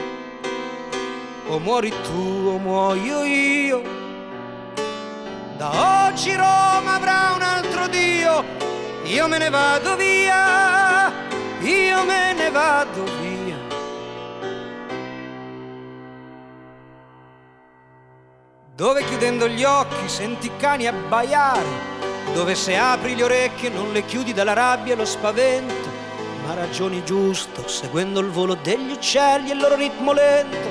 O 1.47 1.57
muori 1.57 1.89
tu 1.89 2.47
o 2.47 2.59
muoio 2.59 3.23
io. 3.23 3.81
Da 5.57 6.05
oggi 6.07 6.35
Roma 6.35 6.93
avrà 6.93 7.33
un 7.33 7.41
altro 7.41 7.87
Dio, 7.87 8.43
io 9.05 9.27
me 9.27 9.39
ne 9.39 9.49
vado 9.49 9.95
via, 9.95 11.11
io 11.61 12.05
me 12.05 12.33
ne 12.33 12.49
vado 12.51 13.03
via. 13.19 13.57
Dove 18.75 19.03
chiudendo 19.05 19.47
gli 19.47 19.63
occhi 19.63 20.07
senti 20.07 20.51
cani 20.57 20.85
abbaiare 20.85 21.90
dove 22.33 22.55
se 22.55 22.75
apri 22.75 23.15
le 23.15 23.23
orecchie 23.23 23.69
non 23.69 23.91
le 23.91 24.05
chiudi 24.05 24.33
dalla 24.33 24.53
rabbia 24.53 24.93
e 24.93 24.95
lo 24.95 25.05
spavento, 25.05 25.89
ma 26.45 26.53
ragioni 26.53 27.03
giusto, 27.03 27.67
seguendo 27.67 28.19
il 28.19 28.29
volo 28.29 28.55
degli 28.55 28.91
uccelli 28.91 29.49
e 29.49 29.53
il 29.53 29.59
loro 29.59 29.75
ritmo 29.75 30.13
lento, 30.13 30.69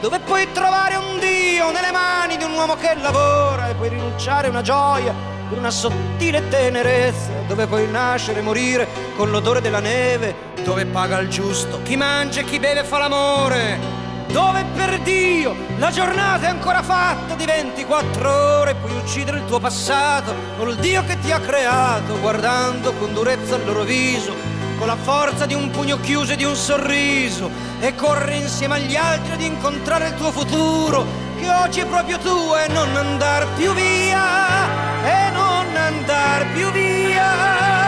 dove 0.00 0.18
puoi 0.20 0.50
trovare 0.52 0.96
un 0.96 1.18
Dio 1.18 1.70
nelle 1.70 1.92
mani 1.92 2.36
di 2.36 2.44
un 2.44 2.52
uomo 2.52 2.74
che 2.76 2.94
lavora 2.94 3.68
e 3.68 3.74
puoi 3.74 3.88
rinunciare 3.88 4.48
a 4.48 4.50
una 4.50 4.62
gioia 4.62 5.14
per 5.48 5.58
una 5.58 5.70
sottile 5.70 6.48
tenerezza, 6.48 7.30
dove 7.46 7.66
puoi 7.66 7.88
nascere 7.88 8.40
e 8.40 8.42
morire 8.42 8.88
con 9.16 9.30
l'odore 9.30 9.60
della 9.60 9.80
neve, 9.80 10.34
dove 10.64 10.84
paga 10.86 11.18
il 11.20 11.28
giusto 11.28 11.80
chi 11.82 11.96
mangia 11.96 12.40
e 12.40 12.44
chi 12.44 12.58
beve 12.58 12.82
fa 12.82 12.98
l'amore 12.98 14.05
dove 14.28 14.64
per 14.74 14.98
Dio 15.00 15.54
la 15.78 15.90
giornata 15.90 16.46
è 16.46 16.50
ancora 16.50 16.82
fatta 16.82 17.34
di 17.34 17.44
24 17.44 18.58
ore, 18.60 18.74
puoi 18.74 18.96
uccidere 18.96 19.38
il 19.38 19.44
tuo 19.44 19.58
passato 19.58 20.34
col 20.56 20.76
Dio 20.76 21.04
che 21.04 21.18
ti 21.20 21.32
ha 21.32 21.40
creato, 21.40 22.18
guardando 22.20 22.92
con 22.94 23.12
durezza 23.12 23.56
il 23.56 23.64
loro 23.64 23.82
viso, 23.82 24.34
con 24.78 24.86
la 24.86 24.96
forza 24.96 25.46
di 25.46 25.54
un 25.54 25.70
pugno 25.70 26.00
chiuso 26.00 26.32
e 26.32 26.36
di 26.36 26.44
un 26.44 26.56
sorriso, 26.56 27.50
e 27.80 27.94
corri 27.94 28.38
insieme 28.38 28.76
agli 28.76 28.96
altri 28.96 29.32
ad 29.32 29.40
incontrare 29.40 30.08
il 30.08 30.14
tuo 30.14 30.30
futuro, 30.30 31.06
che 31.38 31.50
oggi 31.50 31.80
è 31.80 31.86
proprio 31.86 32.18
tuo 32.18 32.56
e 32.56 32.68
non 32.68 32.94
andar 32.96 33.46
più 33.54 33.72
via, 33.72 34.66
e 35.04 35.30
non 35.30 35.76
andar 35.76 36.46
più 36.52 36.70
via. 36.72 37.85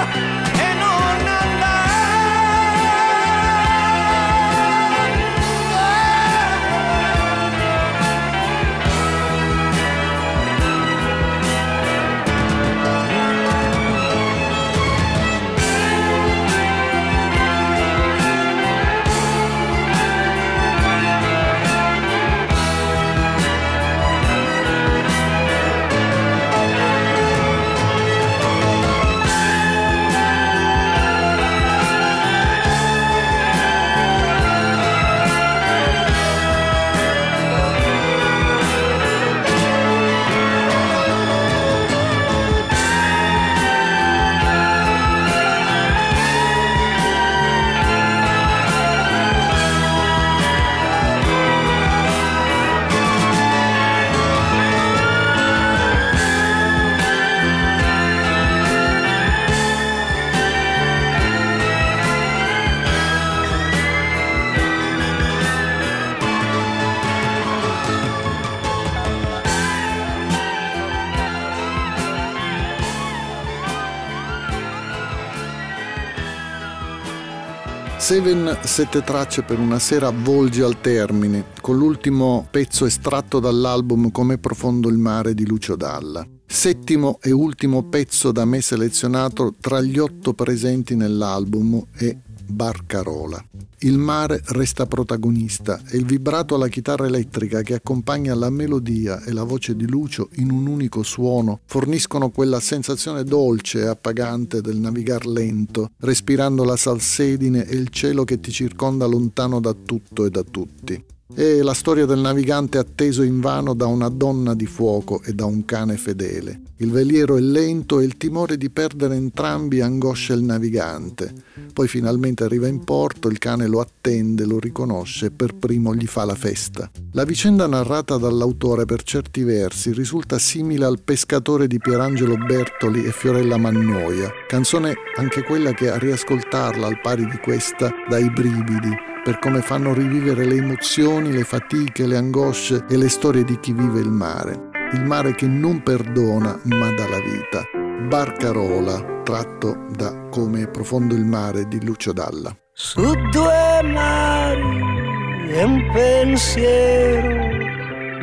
Seven 78.09 78.61
sette 78.62 79.02
tracce 79.02 79.42
per 79.42 79.59
una 79.59 79.78
sera 79.78 80.09
volge 80.09 80.62
al 80.62 80.80
termine, 80.80 81.48
con 81.61 81.76
l'ultimo 81.76 82.48
pezzo 82.50 82.86
estratto 82.86 83.38
dall'album 83.38 84.11
Come 84.11 84.38
profondo 84.38 84.88
il 84.88 84.96
mare 84.96 85.34
di 85.34 85.46
Lucio 85.46 85.76
Dalla. 85.76 86.26
Settimo 86.46 87.18
e 87.20 87.32
ultimo 87.32 87.82
pezzo 87.82 88.32
da 88.32 88.46
me 88.46 88.62
selezionato 88.62 89.56
tra 89.61 89.82
gli 89.82 89.98
otto 89.98 90.32
presenti 90.32 90.96
nell'album 90.96 91.84
è 91.92 92.16
Barcarola. 92.49 93.44
Il 93.80 93.99
mare 93.99 94.40
resta 94.46 94.86
protagonista 94.86 95.80
e 95.88 95.96
il 95.99 96.05
vibrato 96.05 96.55
alla 96.55 96.68
chitarra 96.68 97.07
elettrica 97.07 97.62
che 97.62 97.74
accompagna 97.74 98.34
la 98.34 98.51
melodia 98.51 99.22
e 99.22 99.32
la 99.32 99.44
voce 99.44 99.76
di 99.76 99.86
Lucio 99.86 100.30
in 100.36 100.51
un 100.51 100.66
unico 100.66 101.03
suono 101.03 101.61
forniscono 101.66 102.30
quella 102.30 102.59
sensazione 102.59 103.22
dolce 103.24 103.80
e 103.80 103.86
appagante 103.86 104.61
del 104.61 104.78
navigar 104.78 105.26
lento, 105.26 105.90
respirando 105.99 106.64
la 106.64 106.76
salsedine 106.76 107.66
e 107.66 107.76
il 107.76 107.88
cielo 107.90 108.24
che 108.24 108.40
ti 108.40 108.51
circonda 108.51 109.07
lontano 109.07 109.61
da 109.61 109.74
tutto 109.74 110.24
e 110.24 110.30
da 110.30 110.42
tutti. 110.42 111.05
È 111.31 111.61
la 111.61 111.74
storia 111.74 112.07
del 112.07 112.20
navigante 112.20 112.79
atteso 112.79 113.22
invano 113.22 113.74
da 113.74 113.85
una 113.85 114.09
donna 114.09 114.55
di 114.55 114.64
fuoco 114.64 115.20
e 115.22 115.35
da 115.35 115.45
un 115.45 115.66
cane 115.66 115.99
fedele. 115.99 116.62
Il 116.79 116.91
veliero 116.91 117.37
è 117.37 117.41
lento 117.41 118.01
e 118.01 118.07
il 118.07 118.16
timore 118.16 118.57
di 118.57 118.70
perdere 118.70 119.14
entrambi 119.14 119.83
angoscia 119.83 120.33
il 120.33 120.43
navigante. 120.43 121.31
Poi 121.74 121.87
finalmente 121.87 122.45
arriva 122.45 122.66
in 122.66 122.83
porto, 122.83 123.29
il 123.29 123.37
cane 123.37 123.66
lo 123.66 123.81
attende, 123.81 124.47
lo 124.47 124.59
riconosce 124.59 125.26
e 125.26 125.31
per 125.31 125.55
primo 125.55 125.95
gli 125.95 126.07
fa 126.07 126.24
la 126.24 126.35
festa. 126.35 126.91
La 127.12 127.24
vicenda 127.24 127.66
narrata 127.66 128.16
dall'autore 128.16 128.87
per 128.87 129.03
certi 129.03 129.43
versi 129.43 129.93
risulta 129.93 130.39
simile 130.39 130.87
al 130.87 131.03
pescatore 131.03 131.66
di 131.66 131.76
Pierangelo 131.76 132.39
Bertoli 132.39 133.05
e 133.05 133.12
Fiorella 133.12 133.59
Mannoia, 133.59 134.31
canzone 134.47 134.95
anche 135.16 135.43
quella 135.43 135.74
che 135.74 135.91
a 135.91 135.99
riascoltarla 135.99 136.87
al 136.87 137.01
pari 137.03 137.26
di 137.26 137.37
questa 137.37 137.93
dà 138.09 138.16
i 138.16 138.31
brividi 138.31 139.16
per 139.29 139.41
come 139.41 139.61
fanno 139.61 139.93
rivivere 139.93 140.47
le 140.47 140.55
emozioni, 140.55 141.31
le 141.33 141.45
fatiche, 141.45 142.07
le 142.07 142.16
angosce 142.16 142.87
e 142.89 142.97
le 142.97 143.11
storie 143.11 143.45
di 143.45 143.61
chi 143.61 143.74
vive 143.74 144.01
il 144.01 144.09
mare. 144.09 144.70
Il 144.95 145.05
mare 145.05 145.35
che 145.35 145.47
non 145.47 145.83
perdona 145.83 146.59
ma 146.62 146.91
dà 146.95 147.07
la 147.07 147.20
vita. 147.20 147.62
Barcarola, 148.09 149.20
tratto 149.24 149.85
da 149.95 150.29
Come 150.31 150.62
è 150.62 150.68
profondo 150.70 151.14
il 151.14 151.26
mare 151.26 151.68
di 151.68 151.85
Lucio 151.85 152.14
Dalla. 152.14 152.57
Su 152.72 153.03
due 153.31 153.83
mari 153.83 155.51
e 155.51 155.62
un 155.62 155.91
pensiero 155.93 157.29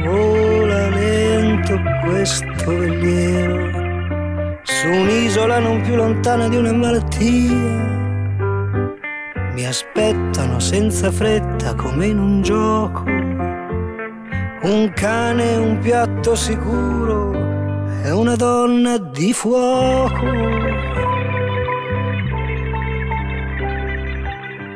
vola 0.10 0.90
lento 0.90 1.80
questo 2.04 2.66
veliero 2.66 3.84
su 4.64 4.88
un'isola 4.88 5.60
non 5.60 5.82
più 5.82 5.94
lontana 5.94 6.48
di 6.48 6.56
una 6.56 6.74
malattia 6.74 8.05
mi 9.56 9.66
aspettano 9.66 10.60
senza 10.60 11.10
fretta 11.14 11.76
come 11.76 12.08
in 12.08 12.20
un 12.20 12.42
gioco. 12.42 13.04
Un 13.06 14.92
cane, 14.94 15.56
un 15.56 15.80
piatto 15.80 16.36
sicuro 16.36 17.32
e 18.04 18.12
una 18.12 18.36
donna 18.36 18.98
di 18.98 19.32
fuoco. 19.32 20.26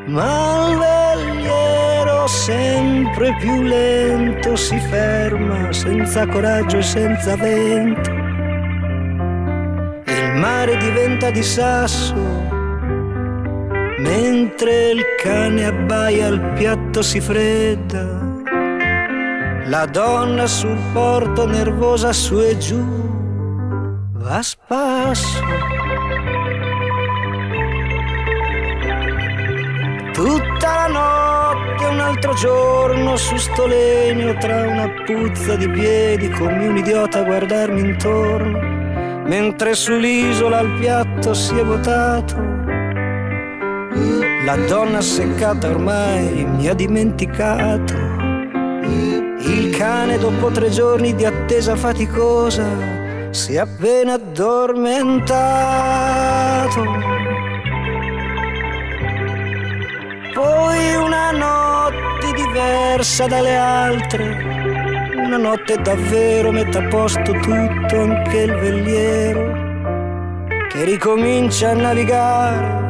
Ma 0.06 0.70
il 0.70 0.78
veliero 0.78 2.26
sempre 2.28 3.36
più 3.38 3.62
lento 3.62 4.56
si 4.56 4.80
ferma 4.80 5.74
senza 5.74 6.26
coraggio 6.26 6.78
e 6.78 6.84
senza 6.84 7.36
vento. 7.36 8.12
Il 10.06 10.40
mare 10.40 10.78
diventa 10.78 11.32
di 11.32 11.44
sasso 11.44 12.39
Mentre 14.10 14.90
il 14.90 15.04
cane 15.22 15.66
abbaia 15.66 16.30
il 16.30 16.42
piatto 16.56 17.04
si 17.04 17.22
fredda, 17.22 18.08
la 19.66 19.86
donna 19.86 20.48
sul 20.48 20.80
porto 20.94 21.46
nervosa 21.46 22.12
su 22.12 22.40
e 22.40 22.58
giù 22.58 22.84
va 24.14 24.38
a 24.38 24.42
spasso. 24.42 25.44
Tutta 30.12 30.74
la 30.74 30.88
notte 30.88 31.86
un 31.86 32.00
altro 32.00 32.34
giorno 32.34 33.16
su 33.16 33.36
sto 33.38 33.68
legno 33.68 34.36
tra 34.38 34.68
una 34.70 34.90
puzza 35.06 35.56
di 35.56 35.70
piedi 35.70 36.30
come 36.30 36.66
un 36.66 36.78
idiota 36.78 37.20
a 37.20 37.24
guardarmi 37.26 37.80
intorno, 37.80 38.58
mentre 39.28 39.76
sull'isola 39.76 40.62
il 40.62 40.80
piatto 40.80 41.36
si 41.36 41.56
è 41.56 41.64
votato 41.64 42.69
La 44.50 44.58
donna 44.66 44.98
seccata 45.00 45.70
ormai 45.70 46.44
mi 46.44 46.68
ha 46.68 46.74
dimenticato. 46.74 47.94
Il 49.42 49.76
cane 49.78 50.18
dopo 50.18 50.50
tre 50.50 50.72
giorni 50.72 51.14
di 51.14 51.24
attesa 51.24 51.76
faticosa 51.76 52.66
si 53.30 53.54
è 53.54 53.60
appena 53.60 54.14
addormentato. 54.14 56.82
Poi 60.34 60.96
una 60.96 61.30
notte 61.30 62.34
diversa 62.34 63.28
dalle 63.28 63.56
altre, 63.56 65.14
una 65.16 65.38
notte 65.38 65.80
davvero 65.80 66.52
mette 66.52 66.80
a 66.80 66.88
posto 66.88 67.34
tutto, 67.34 68.02
anche 68.02 68.38
il 68.40 68.56
veliero 68.56 69.68
che 70.70 70.86
ricomincia 70.86 71.70
a 71.70 71.74
navigare. 71.74 72.89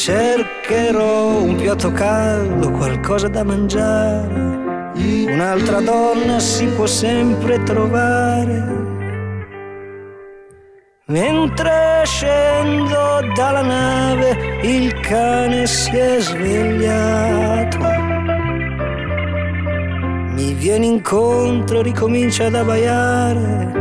Cercherò 0.00 1.42
un 1.42 1.56
piatto 1.56 1.92
caldo, 1.92 2.70
qualcosa 2.70 3.28
da 3.28 3.44
mangiare. 3.44 4.32
Un'altra 4.94 5.82
donna 5.82 6.38
si 6.38 6.64
può 6.68 6.86
sempre 6.86 7.62
trovare. 7.64 8.64
Mentre 11.08 12.00
scendo 12.04 13.20
dalla 13.34 13.60
nave 13.60 14.60
il 14.62 14.98
cane 15.00 15.66
si 15.66 15.94
è 15.94 16.18
svegliato. 16.18 17.78
Mi 20.32 20.54
viene 20.54 20.86
incontro, 20.86 21.82
ricomincia 21.82 22.46
ad 22.46 22.54
abbaiare. 22.54 23.79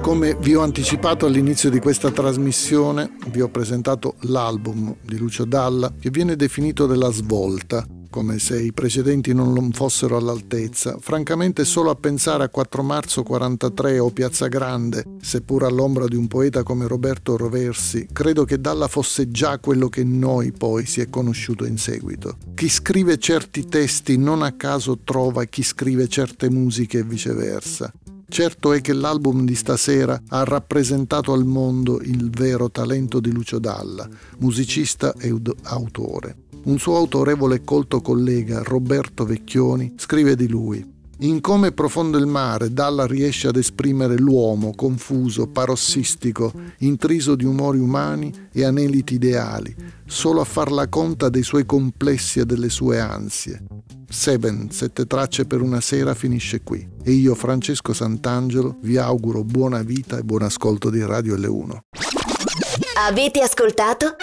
Come 0.00 0.36
vi 0.40 0.54
ho 0.54 0.60
anticipato 0.60 1.26
all'inizio 1.26 1.70
di 1.70 1.80
questa 1.80 2.12
trasmissione, 2.12 3.16
vi 3.30 3.40
ho 3.40 3.48
presentato 3.48 4.14
l'album 4.20 4.94
di 5.02 5.18
Lucio 5.18 5.44
Dalla 5.44 5.92
che 5.98 6.10
viene 6.10 6.36
definito 6.36 6.86
della 6.86 7.10
svolta, 7.10 7.84
come 8.08 8.38
se 8.38 8.62
i 8.62 8.72
precedenti 8.72 9.34
non 9.34 9.72
fossero 9.72 10.16
all'altezza. 10.16 10.98
Francamente 11.00 11.64
solo 11.64 11.90
a 11.90 11.96
pensare 11.96 12.44
a 12.44 12.48
4 12.48 12.82
marzo 12.84 13.24
43 13.24 13.98
o 13.98 14.10
Piazza 14.10 14.46
Grande, 14.46 15.04
seppur 15.20 15.64
all'ombra 15.64 16.06
di 16.06 16.14
un 16.14 16.28
poeta 16.28 16.62
come 16.62 16.86
Roberto 16.86 17.36
Roversi, 17.36 18.06
credo 18.12 18.44
che 18.44 18.60
Dalla 18.60 18.86
fosse 18.86 19.32
già 19.32 19.58
quello 19.58 19.88
che 19.88 20.04
noi 20.04 20.52
poi 20.52 20.86
si 20.86 21.00
è 21.00 21.10
conosciuto 21.10 21.64
in 21.64 21.76
seguito. 21.76 22.36
Chi 22.54 22.68
scrive 22.68 23.18
certi 23.18 23.66
testi 23.66 24.16
non 24.16 24.42
a 24.42 24.52
caso 24.52 25.00
trova 25.02 25.44
chi 25.44 25.64
scrive 25.64 26.06
certe 26.06 26.48
musiche 26.48 26.98
e 26.98 27.02
viceversa. 27.02 27.92
Certo 28.30 28.72
è 28.72 28.80
che 28.82 28.92
l'album 28.92 29.44
di 29.44 29.54
stasera 29.54 30.20
ha 30.28 30.44
rappresentato 30.44 31.32
al 31.32 31.44
mondo 31.44 32.00
il 32.02 32.28
vero 32.30 32.70
talento 32.70 33.20
di 33.20 33.32
Lucio 33.32 33.58
Dalla, 33.58 34.08
musicista 34.38 35.14
ed 35.18 35.50
autore. 35.62 36.44
Un 36.64 36.78
suo 36.78 36.96
autorevole 36.96 37.56
e 37.56 37.64
colto 37.64 38.00
collega, 38.00 38.62
Roberto 38.62 39.24
Vecchioni, 39.24 39.94
scrive 39.96 40.36
di 40.36 40.46
lui 40.46 40.96
in 41.20 41.40
come 41.40 41.72
profondo 41.72 42.18
il 42.18 42.26
mare, 42.26 42.72
Dalla 42.72 43.06
riesce 43.06 43.48
ad 43.48 43.56
esprimere 43.56 44.16
l'uomo 44.16 44.72
confuso, 44.74 45.48
parossistico, 45.48 46.52
intriso 46.78 47.34
di 47.34 47.44
umori 47.44 47.78
umani 47.78 48.32
e 48.52 48.64
aneliti 48.64 49.14
ideali, 49.14 49.74
solo 50.06 50.40
a 50.40 50.44
far 50.44 50.70
la 50.70 50.88
conta 50.88 51.28
dei 51.28 51.42
suoi 51.42 51.66
complessi 51.66 52.38
e 52.38 52.44
delle 52.46 52.68
sue 52.68 53.00
ansie. 53.00 53.62
Seven, 54.08 54.70
sette 54.70 55.06
tracce 55.06 55.44
per 55.44 55.60
una 55.60 55.80
sera, 55.80 56.14
finisce 56.14 56.62
qui. 56.62 56.86
E 57.02 57.10
io, 57.10 57.34
Francesco 57.34 57.92
Sant'Angelo, 57.92 58.78
vi 58.82 58.96
auguro 58.96 59.42
buona 59.44 59.82
vita 59.82 60.18
e 60.18 60.22
buon 60.22 60.42
ascolto 60.42 60.88
di 60.88 61.04
Radio 61.04 61.36
L1. 61.36 61.78
Avete 63.06 63.40
ascoltato? 63.40 64.16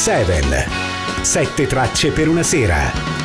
7 0.00 0.66
7 1.20 1.66
tracce 1.66 2.10
per 2.10 2.26
una 2.26 2.42
sera 2.42 3.19